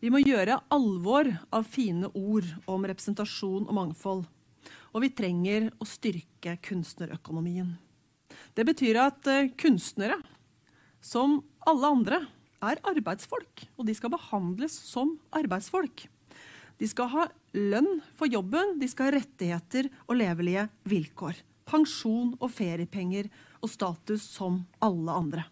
Vi 0.03 0.11
må 0.11 0.19
gjøre 0.19 0.59
alvor 0.75 1.29
av 1.55 1.67
fine 1.67 2.09
ord 2.13 2.47
om 2.67 2.85
representasjon 2.87 3.67
og 3.67 3.75
mangfold. 3.75 4.23
Og 4.93 5.04
vi 5.06 5.12
trenger 5.15 5.69
å 5.82 5.88
styrke 5.88 6.58
kunstnerøkonomien. 6.65 7.73
Det 8.54 8.65
betyr 8.67 8.99
at 9.02 9.30
eh, 9.30 9.52
kunstnere, 9.60 10.19
som 11.04 11.41
alle 11.67 11.93
andre, 11.97 12.19
er 12.63 12.80
arbeidsfolk. 12.88 13.65
Og 13.78 13.88
de 13.88 13.95
skal 13.97 14.13
behandles 14.13 14.76
som 14.88 15.17
arbeidsfolk. 15.36 16.06
De 16.80 16.89
skal 16.89 17.10
ha 17.13 17.26
lønn 17.54 17.99
for 18.17 18.32
jobben, 18.32 18.78
de 18.80 18.89
skal 18.89 19.10
ha 19.10 19.17
rettigheter 19.17 19.89
og 20.08 20.17
levelige 20.19 20.67
vilkår. 20.89 21.41
Pensjon 21.69 22.34
og 22.39 22.49
feriepenger 22.52 23.30
og 23.63 23.71
status 23.71 24.26
som 24.36 24.63
alle 24.84 25.15
andre. 25.15 25.45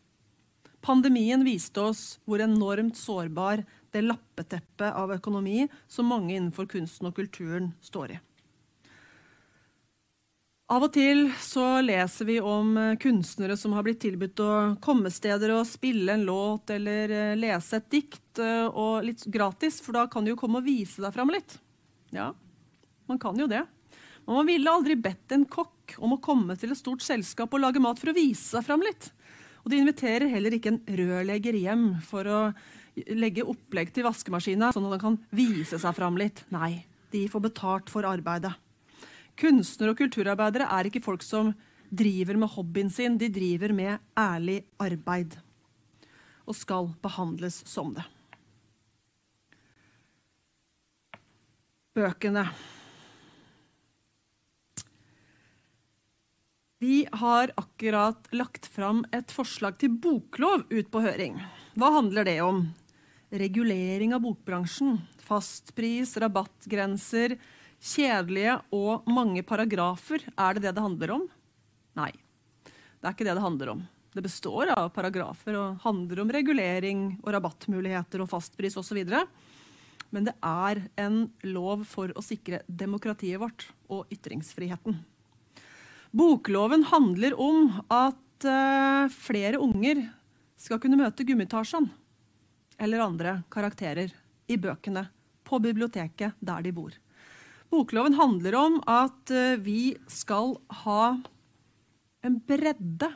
Pandemien 0.82 1.44
viste 1.46 1.84
oss 1.84 2.18
hvor 2.26 2.42
enormt 2.42 2.98
sårbar 2.98 3.62
det 3.94 4.02
lappeteppet 4.02 4.90
av 4.90 5.14
økonomi 5.14 5.68
som 5.88 6.10
mange 6.10 6.34
innenfor 6.34 6.66
kunsten 6.72 7.12
og 7.12 7.16
kulturen 7.20 7.70
står 7.86 8.16
i. 8.16 8.20
Av 10.72 10.86
og 10.86 10.94
til 10.96 11.26
så 11.44 11.82
leser 11.84 12.28
vi 12.30 12.38
om 12.40 12.78
eh, 12.80 12.94
kunstnere 13.02 13.58
som 13.60 13.74
har 13.76 13.84
blitt 13.84 14.00
tilbudt 14.06 14.40
å 14.40 14.52
komme 14.84 15.10
steder 15.12 15.52
og 15.52 15.68
spille 15.68 16.14
en 16.16 16.24
låt 16.24 16.72
eller 16.72 17.12
eh, 17.12 17.34
lese 17.36 17.82
et 17.82 17.90
dikt, 17.92 18.40
eh, 18.40 18.70
og 18.70 19.04
litt 19.04 19.26
gratis, 19.34 19.82
for 19.84 20.00
da 20.00 20.06
kan 20.08 20.24
du 20.24 20.32
jo 20.32 20.38
komme 20.40 20.62
og 20.62 20.70
vise 20.70 21.04
deg 21.04 21.12
fram 21.12 21.34
litt. 21.36 21.58
Ja, 22.16 22.30
man 23.12 23.20
kan 23.20 23.36
jo 23.36 23.50
det. 23.52 23.66
Men 24.24 24.38
man 24.38 24.48
ville 24.48 24.72
aldri 24.72 24.96
bedt 24.96 25.36
en 25.36 25.44
kokk 25.44 25.98
om 26.00 26.16
å 26.16 26.22
komme 26.24 26.56
til 26.56 26.72
et 26.72 26.80
stort 26.80 27.04
selskap 27.04 27.52
og 27.52 27.66
lage 27.66 27.84
mat 27.84 28.00
for 28.00 28.14
å 28.14 28.16
vise 28.16 28.54
seg 28.54 28.64
fram 28.64 28.88
litt. 28.88 29.12
Og 29.66 29.74
de 29.74 29.84
inviterer 29.84 30.32
heller 30.32 30.56
ikke 30.56 30.72
en 30.78 30.82
rørlegger 30.88 31.60
hjem 31.60 31.88
for 32.08 32.32
å 32.32 32.42
legge 33.12 33.44
opplegg 33.44 33.92
til 33.92 34.08
vaskemaskina, 34.08 34.72
sånn 34.72 34.88
at 34.88 34.96
han 34.96 35.04
kan 35.04 35.22
vise 35.36 35.84
seg 35.84 36.00
fram 36.00 36.16
litt. 36.22 36.46
Nei, 36.54 36.86
de 37.12 37.28
får 37.28 37.50
betalt 37.52 37.92
for 37.92 38.08
arbeidet. 38.08 38.56
Kunstnere 39.42 39.96
og 39.96 40.02
kulturarbeidere 40.02 40.68
er 40.70 40.88
ikke 40.88 41.02
folk 41.04 41.24
som 41.26 41.54
driver 41.90 42.38
med 42.40 42.52
hobbyen 42.54 42.92
sin, 42.94 43.18
de 43.18 43.32
driver 43.34 43.74
med 43.76 43.98
ærlig 44.18 44.62
arbeid. 44.80 45.40
Og 46.46 46.58
skal 46.58 46.92
behandles 47.02 47.62
som 47.70 47.96
det. 47.96 48.06
Bøkene. 51.98 52.46
Vi 56.82 57.04
har 57.14 57.52
akkurat 57.60 58.30
lagt 58.34 58.70
fram 58.72 59.04
et 59.14 59.34
forslag 59.34 59.76
til 59.82 59.98
boklov 60.02 60.64
ut 60.72 60.88
på 60.94 61.02
høring. 61.04 61.36
Hva 61.78 61.92
handler 61.98 62.26
det 62.26 62.40
om? 62.46 62.64
regulering 63.32 64.14
av 64.14 64.22
bokbransjen, 64.26 64.98
fastpris, 65.24 66.18
rabattgrenser, 66.20 67.38
kjedelige 67.82 68.60
og 68.76 69.08
mange 69.10 69.44
paragrafer. 69.48 70.24
Er 70.38 70.56
det 70.58 70.68
det 70.68 70.76
det 70.78 70.86
handler 70.86 71.16
om? 71.18 71.26
Nei, 71.98 72.12
det 72.64 73.08
er 73.10 73.16
ikke 73.16 73.28
det 73.28 73.36
det 73.36 73.46
handler 73.46 73.74
om. 73.74 73.82
Det 74.12 74.24
består 74.26 74.74
av 74.74 74.90
paragrafer 74.92 75.56
og 75.56 75.80
handler 75.86 76.22
om 76.22 76.32
regulering 76.36 77.04
og 77.22 77.32
rabattmuligheter 77.36 78.24
og 78.24 78.30
fastpris 78.32 78.76
osv. 78.80 79.00
Men 80.12 80.28
det 80.28 80.34
er 80.44 80.84
en 81.00 81.24
lov 81.48 81.86
for 81.88 82.12
å 82.12 82.24
sikre 82.24 82.60
demokratiet 82.68 83.40
vårt 83.40 83.70
og 83.88 84.12
ytringsfriheten. 84.12 85.00
Bokloven 86.12 86.84
handler 86.92 87.38
om 87.40 87.70
at 87.88 88.44
uh, 88.44 89.08
flere 89.16 89.62
unger 89.64 90.04
skal 90.60 90.82
kunne 90.84 91.00
møte 91.00 91.24
Gummitasjen 91.24 91.88
eller 92.82 93.06
andre 93.06 93.38
karakterer 93.54 94.12
i 94.52 94.58
bøkene 94.60 95.06
på 95.48 95.60
biblioteket 95.64 96.36
der 96.44 96.68
de 96.68 96.76
bor. 96.76 96.92
Bokloven 97.72 98.18
handler 98.20 98.56
om 98.60 98.80
at 98.90 99.32
eh, 99.32 99.60
vi 99.64 99.94
skal 100.12 100.58
ha 100.84 101.06
en 102.22 102.36
bredde 102.44 103.08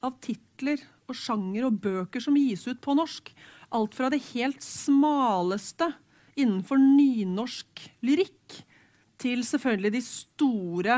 av 0.00 0.16
titler 0.24 0.80
og 1.10 1.18
sjanger 1.18 1.66
og 1.68 1.76
bøker 1.84 2.22
som 2.24 2.38
gis 2.38 2.64
ut 2.64 2.80
på 2.80 2.96
norsk. 2.96 3.28
Alt 3.76 3.96
fra 3.98 4.08
det 4.12 4.22
helt 4.30 4.64
smaleste 4.64 5.90
innenfor 6.40 6.80
nynorsk 6.80 7.84
lyrikk 8.06 8.60
til 9.20 9.44
selvfølgelig 9.44 9.92
de 9.98 10.02
store 10.06 10.96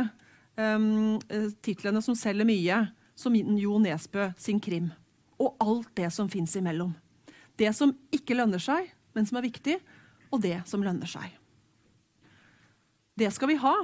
um, 0.54 1.18
titlene 1.64 2.04
som 2.04 2.14
selger 2.18 2.46
mye, 2.46 2.78
som 3.18 3.34
Jo 3.34 3.80
Nesbø 3.82 4.30
sin 4.38 4.62
krim. 4.62 4.92
Og 5.42 5.56
alt 5.58 5.90
det 5.98 6.12
som 6.14 6.30
fins 6.30 6.54
imellom. 6.60 6.94
Det 7.58 7.74
som 7.74 7.90
ikke 8.14 8.38
lønner 8.38 8.62
seg, 8.62 8.92
men 9.16 9.26
som 9.26 9.40
er 9.40 9.48
viktig, 9.50 9.80
og 10.30 10.44
det 10.46 10.60
som 10.70 10.84
lønner 10.86 11.10
seg. 11.10 11.41
Det 13.18 13.28
skal 13.34 13.52
vi 13.52 13.58
ha. 13.60 13.74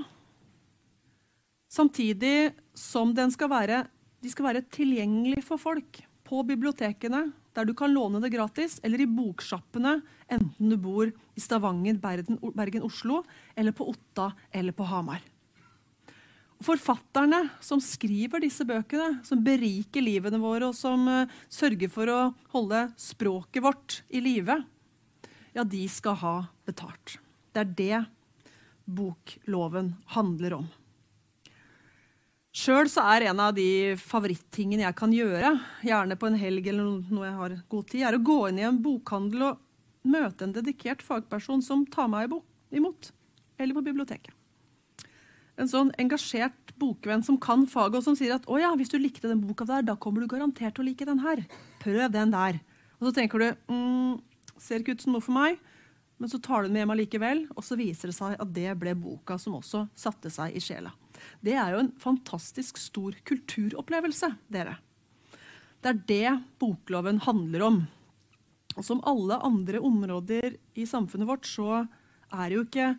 Samtidig 1.68 2.53
som 2.72 3.12
skal 3.12 3.51
være, 3.53 3.83
de 4.22 4.31
skal 4.33 4.49
være 4.49 4.64
tilgjengelig 4.72 5.45
for 5.45 5.61
folk 5.61 6.01
på 6.29 6.43
bibliotekene, 6.49 7.29
der 7.53 7.66
du 7.68 7.74
kan 7.74 7.93
låne 7.93 8.20
det 8.22 8.33
gratis, 8.33 8.79
eller 8.83 9.03
i 9.03 9.09
boksjappene, 9.09 9.99
enten 10.31 10.70
du 10.70 10.76
bor 10.81 11.09
i 11.09 11.41
Stavanger, 11.41 11.99
Bergen, 12.01 12.39
Bergen, 12.55 12.85
Oslo, 12.87 13.22
eller 13.57 13.72
på 13.72 13.89
Otta 13.91 14.31
eller 14.53 14.72
på 14.72 14.87
Hamar. 14.89 15.20
Forfatterne 16.64 17.45
som 17.62 17.81
skriver 17.83 18.43
disse 18.43 18.64
bøkene, 18.66 19.20
som 19.24 19.45
beriker 19.45 20.03
livene 20.03 20.41
våre, 20.43 20.70
og 20.70 20.76
som 20.76 21.05
uh, 21.07 21.31
sørger 21.53 21.91
for 21.93 22.11
å 22.11 22.20
holde 22.55 22.89
språket 22.99 23.62
vårt 23.62 24.01
i 24.11 24.22
live, 24.24 24.59
ja, 25.55 25.64
de 25.64 25.85
skal 25.91 26.18
ha 26.18 26.37
betalt. 26.66 27.18
Det 27.53 27.62
er 27.62 27.74
det 27.79 28.01
bokloven 28.89 29.93
handler 30.14 30.59
om. 30.62 30.68
Sjøl 32.59 32.89
er 33.03 33.28
en 33.28 33.41
av 33.45 33.53
de 33.55 33.95
favorittingene 34.01 34.86
jeg 34.86 34.97
kan 34.99 35.12
gjøre, 35.14 35.53
gjerne 35.84 36.16
på 36.18 36.26
en 36.30 36.39
helg 36.41 36.70
eller 36.72 37.05
noe 37.12 37.26
jeg 37.28 37.36
har 37.36 37.57
god 37.70 37.91
tid, 37.93 38.03
er 38.09 38.16
å 38.16 38.24
gå 38.24 38.39
inn 38.49 38.59
i 38.59 38.66
en 38.66 38.80
bokhandel 38.82 39.45
og 39.51 39.61
møte 40.09 40.47
en 40.47 40.55
dedikert 40.57 41.05
fagperson 41.05 41.62
som 41.62 41.84
tar 41.86 42.09
meg 42.11 42.32
imot. 42.74 43.12
Eller 43.61 43.76
på 43.76 43.84
biblioteket. 43.84 44.32
En 45.59 45.70
sånn 45.70 45.91
engasjert 45.99 46.72
bokvenn 46.78 47.24
som 47.26 47.39
kan 47.43 47.64
faget, 47.66 47.99
og 47.99 48.07
som 48.07 48.16
sier 48.18 48.36
at 48.36 48.47
å 48.47 48.59
ja, 48.62 48.70
hvis 48.78 48.91
du 48.93 48.99
likte 48.99 49.28
den 49.28 49.43
boka 49.43 49.66
der, 49.66 49.84
da 49.86 49.99
kommer 49.99 50.22
du 50.22 50.30
garantert 50.30 50.76
til 50.76 50.84
å 50.84 50.89
like 50.89 51.07
den 51.07 51.22
her. 51.22 51.43
Prøv 51.82 52.12
den 52.14 52.34
der. 52.34 52.61
Og 52.99 53.09
så 53.09 53.14
tenker 53.18 53.43
du 53.43 53.49
mm, 53.70 54.20
ser 54.62 54.82
ikke 54.82 54.95
ut 54.97 55.05
som 55.05 55.14
noe 55.14 55.24
for 55.24 55.34
meg, 55.34 55.59
men 56.19 56.31
så 56.31 56.41
tar 56.43 56.62
du 56.62 56.69
den 56.69 56.75
med 56.75 56.83
hjem 56.83 56.93
allikevel, 56.97 57.45
og 57.55 57.64
så 57.64 57.79
viser 57.79 58.11
det 58.11 58.16
seg 58.16 58.35
at 58.43 58.51
det 58.55 58.73
ble 58.81 58.95
boka 58.99 59.37
som 59.39 59.57
også 59.59 59.85
satte 59.99 60.31
seg 60.35 60.57
i 60.59 60.62
sjela. 60.62 60.91
Det 61.43 61.55
er 61.55 61.75
jo 61.75 61.83
en 61.85 61.93
fantastisk 62.03 62.79
stor 62.83 63.14
kulturopplevelse, 63.29 64.33
dere. 64.51 64.77
Det 65.79 65.93
er 65.93 66.03
det 66.11 66.33
bokloven 66.59 67.23
handler 67.23 67.64
om. 67.69 67.79
Og 68.75 68.87
som 68.87 69.03
alle 69.07 69.39
andre 69.47 69.81
områder 69.83 70.57
i 70.79 70.87
samfunnet 70.87 71.29
vårt, 71.29 71.47
så 71.47 71.85
er 72.35 72.55
jo 72.55 72.64
ikke 72.66 72.93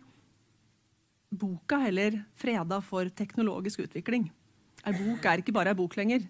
boka 1.30 1.78
heller 1.84 2.22
freda 2.40 2.80
for 2.82 3.08
teknologisk 3.16 3.84
utvikling. 3.84 4.30
Ei 4.80 4.96
bok 4.96 5.26
er 5.28 5.42
ikke 5.42 5.54
bare 5.54 5.74
ei 5.74 5.78
bok 5.78 5.96
lenger. 6.00 6.24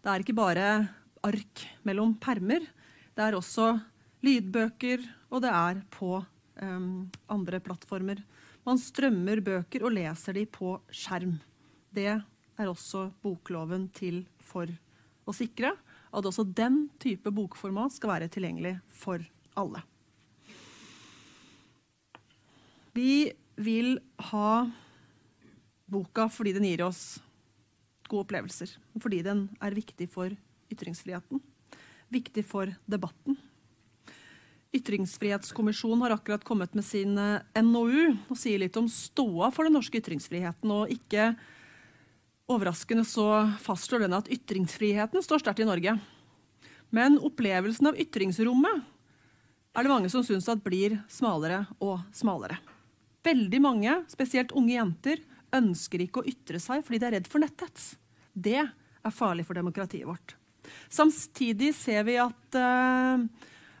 Det 0.00 0.10
er 0.10 0.22
ikke 0.22 0.38
bare 0.38 0.66
ark 1.26 1.64
mellom 1.84 2.14
permer. 2.22 2.62
Det 3.14 3.26
er 3.26 3.36
også 3.36 3.74
lydbøker, 4.24 5.04
og 5.30 5.42
det 5.44 5.52
er 5.54 5.80
på 5.94 6.18
um, 6.20 7.08
andre 7.30 7.60
plattformer. 7.64 8.20
Man 8.66 8.80
strømmer 8.80 9.40
bøker 9.44 9.86
og 9.86 9.94
leser 9.96 10.36
de 10.36 10.44
på 10.50 10.74
skjerm. 10.92 11.38
Det 11.90 12.10
er 12.10 12.68
også 12.68 13.08
bokloven 13.22 13.88
til 13.96 14.22
for 14.44 14.68
å 15.28 15.34
sikre 15.36 15.72
at 16.10 16.26
også 16.26 16.44
den 16.44 16.84
type 17.00 17.30
bokformat 17.32 17.94
skal 17.94 18.14
være 18.16 18.30
tilgjengelig 18.32 18.76
for 18.92 19.22
alle. 19.58 19.82
Vi 22.94 23.30
vil 23.60 23.98
ha 24.30 24.66
boka 25.90 26.26
fordi 26.30 26.54
den 26.56 26.66
gir 26.66 26.82
oss 26.86 27.20
gode 28.10 28.26
opplevelser. 28.26 28.72
Fordi 29.00 29.22
den 29.26 29.46
er 29.62 29.76
viktig 29.76 30.08
for 30.10 30.34
ytringsfriheten. 30.70 31.42
Viktig 32.10 32.44
for 32.46 32.72
debatten. 32.90 33.38
Ytringsfrihetskommisjonen 34.76 36.04
har 36.04 36.14
akkurat 36.14 36.44
kommet 36.46 36.74
med 36.78 36.86
sin 36.86 37.18
eh, 37.18 37.62
NOU 37.62 38.12
og 38.30 38.36
sier 38.38 38.60
litt 38.62 38.76
om 38.78 38.86
ståa 38.90 39.50
for 39.50 39.66
den 39.66 39.74
norske 39.74 39.98
ytringsfriheten. 39.98 40.70
Og 40.70 40.92
ikke 40.94 41.32
overraskende 42.50 43.02
så 43.06 43.26
fastslår 43.62 44.06
den 44.06 44.14
at 44.14 44.30
ytringsfriheten 44.30 45.26
står 45.26 45.42
sterkt 45.42 45.64
i 45.64 45.68
Norge. 45.68 45.96
Men 46.94 47.18
opplevelsen 47.18 47.90
av 47.90 47.98
ytringsrommet 47.98 48.86
er 49.74 49.86
det 49.86 49.90
mange 49.92 50.10
som 50.10 50.22
syns 50.26 50.48
blir 50.62 50.98
smalere 51.10 51.64
og 51.78 52.00
smalere. 52.14 52.58
Veldig 53.26 53.60
mange, 53.62 54.00
spesielt 54.10 54.54
unge 54.56 54.74
jenter, 54.74 55.22
ønsker 55.54 56.02
ikke 56.06 56.22
å 56.22 56.30
ytre 56.30 56.60
seg 56.62 56.82
fordi 56.86 57.02
de 57.02 57.08
er 57.08 57.16
redd 57.18 57.30
for 57.30 57.42
netthets. 57.42 57.94
Det 58.32 58.58
er 58.62 59.14
farlig 59.14 59.46
for 59.46 59.58
demokratiet 59.58 60.06
vårt. 60.08 60.36
Samtidig 60.90 61.72
ser 61.74 62.04
vi 62.06 62.16
at 62.22 62.58
uh, 62.58 63.22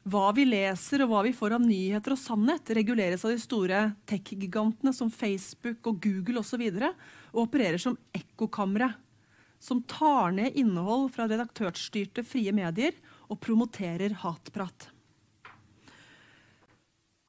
hva 0.08 0.30
vi 0.32 0.46
leser 0.48 1.04
og 1.04 1.10
hva 1.10 1.20
vi 1.26 1.34
får 1.36 1.58
av 1.58 1.64
nyheter 1.64 2.14
og 2.14 2.20
sannhet, 2.20 2.72
reguleres 2.76 3.24
av 3.26 3.34
de 3.34 3.42
store 3.42 3.82
tech-gigantene 4.08 4.94
som 4.96 5.12
Facebook 5.12 5.90
og 5.90 6.00
Google 6.04 6.40
osv. 6.40 6.64
Og, 6.70 7.04
og 7.34 7.42
opererer 7.44 7.80
som 7.82 7.98
ekkokamre 8.16 8.94
som 9.60 9.82
tar 9.82 10.32
ned 10.32 10.56
innhold 10.56 11.10
fra 11.12 11.26
redaktørstyrte 11.28 12.24
frie 12.24 12.52
medier 12.56 12.96
og 13.28 13.42
promoterer 13.44 14.16
hatprat. 14.22 14.88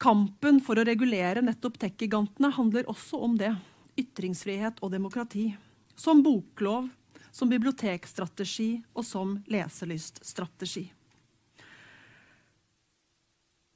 Kampen 0.02 0.58
for 0.64 0.80
å 0.80 0.86
regulere 0.88 1.44
nettopp 1.44 1.76
tech-gigantene 1.84 2.50
handler 2.56 2.88
også 2.90 3.20
om 3.22 3.36
det. 3.38 3.52
Ytringsfrihet 4.00 4.80
og 4.82 4.90
demokrati. 4.96 5.52
Som 5.94 6.24
boklov, 6.24 6.88
som 7.30 7.52
bibliotekstrategi 7.52 8.80
og 8.96 9.06
som 9.06 9.36
leselyststrategi. 9.52 10.88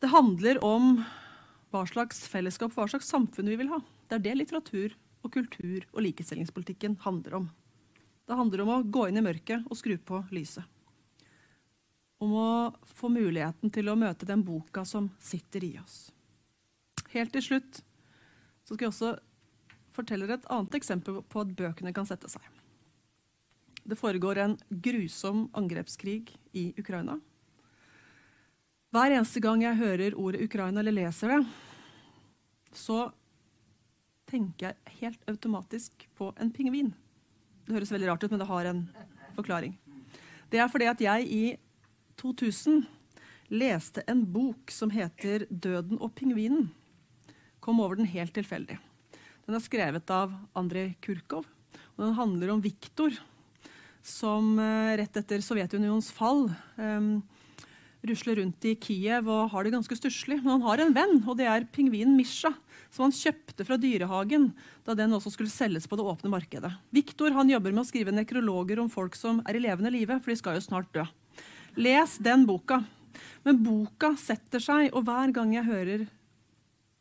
Det 0.07 0.11
handler 0.11 0.61
om 0.65 1.01
hva 1.75 1.81
slags 1.91 2.21
fellesskap, 2.31 2.71
hva 2.77 2.85
slags 2.87 3.09
samfunn 3.11 3.49
vi 3.51 3.57
vil 3.59 3.73
ha. 3.73 3.81
Det 4.07 4.15
er 4.15 4.23
det 4.23 4.35
litteratur 4.37 4.93
og 5.27 5.33
kultur 5.35 5.83
og 5.89 5.99
likestillingspolitikken 6.05 6.95
handler 7.03 7.35
om. 7.41 7.49
Det 8.23 8.37
handler 8.39 8.63
om 8.63 8.71
å 8.71 8.77
gå 8.87 9.09
inn 9.09 9.19
i 9.19 9.25
mørket 9.27 9.67
og 9.67 9.81
skru 9.81 9.97
på 9.99 10.21
lyset. 10.31 10.63
Om 12.23 12.39
å 12.39 12.47
få 12.87 13.11
muligheten 13.11 13.75
til 13.75 13.91
å 13.91 13.99
møte 13.99 14.31
den 14.31 14.47
boka 14.47 14.87
som 14.87 15.11
sitter 15.19 15.67
i 15.67 15.75
oss. 15.83 16.13
Helt 17.11 17.35
til 17.35 17.49
slutt 17.49 17.83
så 18.63 18.77
skal 18.77 18.87
jeg 18.87 18.95
også 18.95 19.15
fortelle 19.91 20.31
et 20.31 20.47
annet 20.55 20.79
eksempel 20.79 21.19
på 21.27 21.43
at 21.43 21.57
bøkene 21.59 21.91
kan 21.91 22.07
sette 22.07 22.31
seg. 22.31 22.47
Det 23.83 23.99
foregår 23.99 24.39
en 24.45 24.61
grusom 24.71 25.49
angrepskrig 25.51 26.31
i 26.55 26.69
Ukraina. 26.79 27.19
Hver 28.95 29.13
eneste 29.17 29.43
gang 29.43 29.65
jeg 29.65 29.79
hører 29.81 30.15
ordet 30.15 30.45
Ukraina 30.47 30.81
eller 30.81 30.95
leser 30.95 31.33
det, 31.35 31.41
så 32.77 33.09
tenker 34.31 34.71
jeg 34.71 34.99
helt 35.01 35.31
automatisk 35.31 36.07
på 36.19 36.31
en 36.39 36.53
pingvin. 36.55 36.93
Det 37.67 37.75
høres 37.75 37.91
veldig 37.91 38.11
rart 38.13 38.25
ut, 38.25 38.31
men 38.31 38.43
det 38.43 38.49
har 38.51 38.69
en 38.71 38.83
forklaring. 39.35 39.75
Det 40.51 40.61
er 40.63 40.71
fordi 40.71 40.87
at 40.91 41.03
jeg 41.03 41.27
i 41.27 41.45
2000 42.21 42.85
leste 43.51 44.03
en 44.11 44.25
bok 44.25 44.71
som 44.71 44.91
heter 44.91 45.47
'Døden 45.51 45.99
og 46.01 46.15
pingvinen' 46.15 46.71
kom 47.61 47.81
over 47.81 47.97
den 47.97 48.07
helt 48.07 48.35
tilfeldig. 48.35 48.79
Den 49.47 49.55
er 49.55 49.63
skrevet 49.63 50.11
av 50.11 50.33
Andrej 50.55 50.97
Kurkov. 51.03 51.47
og 51.97 52.05
Den 52.05 52.15
handler 52.15 52.51
om 52.51 52.63
Viktor, 52.63 53.11
som 54.03 54.59
eh, 54.59 54.97
rett 54.97 55.17
etter 55.17 55.43
Sovjetunionens 55.43 56.13
fall 56.15 56.55
um, 56.79 57.23
rusler 58.09 58.39
rundt 58.41 58.65
i 58.69 58.75
Kiev 58.81 59.29
og 59.33 59.51
har 59.53 59.67
det 59.67 59.75
ganske 59.75 59.99
stusslig. 59.99 60.39
Men 60.43 60.57
han 60.57 60.65
har 60.67 60.83
en 60.83 60.95
venn, 60.97 61.19
og 61.27 61.37
det 61.39 61.49
er 61.51 61.67
pingvinen 61.73 62.17
Misha, 62.19 62.53
som 62.91 63.07
han 63.07 63.15
kjøpte 63.15 63.67
fra 63.67 63.79
dyrehagen 63.81 64.51
da 64.87 64.97
den 64.99 65.15
også 65.17 65.33
skulle 65.35 65.53
selges 65.53 65.89
på 65.91 65.99
det 65.99 66.07
åpne 66.07 66.33
markedet. 66.33 66.73
Viktor 66.95 67.35
jobber 67.35 67.73
med 67.73 67.83
å 67.83 67.89
skrive 67.89 68.15
nekrologer 68.15 68.81
om 68.83 68.91
folk 68.93 69.19
som 69.19 69.43
er 69.47 69.59
i 69.59 69.65
levende 69.65 69.93
live, 69.95 70.21
for 70.21 70.33
de 70.33 70.39
skal 70.41 70.59
jo 70.59 70.67
snart 70.67 70.93
dø. 70.95 71.07
Les 71.77 72.19
den 72.25 72.47
boka. 72.49 72.83
Men 73.45 73.61
boka 73.65 74.15
setter 74.21 74.63
seg, 74.63 74.93
og 74.93 75.05
hver 75.07 75.33
gang 75.35 75.53
jeg 75.55 75.69
hører 75.69 76.07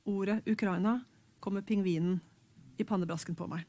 ordet 0.06 0.42
Ukraina, 0.50 1.00
kommer 1.42 1.66
pingvinen 1.66 2.20
i 2.82 2.86
pannebrasken 2.88 3.38
på 3.38 3.48
meg. 3.50 3.66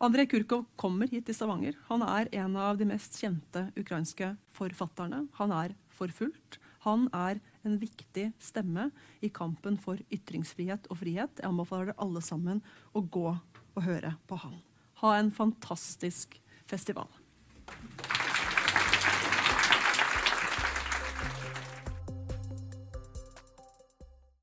Andrej 0.00 0.26
Kurkov 0.28 0.66
kommer 0.76 1.08
hit 1.08 1.26
til 1.28 1.36
Stavanger. 1.36 1.76
Han 1.88 2.04
er 2.04 2.28
en 2.42 2.56
av 2.60 2.76
de 2.76 2.86
mest 2.88 3.16
kjente 3.20 3.66
ukrainske 3.78 4.34
forfatterne. 4.56 5.24
Han 5.38 5.54
er 5.56 5.74
forfulgt. 5.96 6.58
Han 6.86 7.08
er 7.10 7.40
en 7.66 7.76
viktig 7.82 8.28
stemme 8.38 8.90
i 9.24 9.30
kampen 9.34 9.74
for 9.82 9.98
ytringsfrihet 10.14 10.86
og 10.86 11.00
frihet. 11.02 11.42
Jeg 11.42 11.50
anbefaler 11.50 11.90
dere 11.90 12.00
alle 12.06 12.22
sammen 12.22 12.62
å 12.94 13.02
gå 13.02 13.28
og 13.34 13.82
høre 13.82 14.14
på 14.30 14.38
han. 14.46 14.60
Ha 15.02 15.16
en 15.18 15.32
fantastisk 15.34 16.38
festival. 16.70 17.10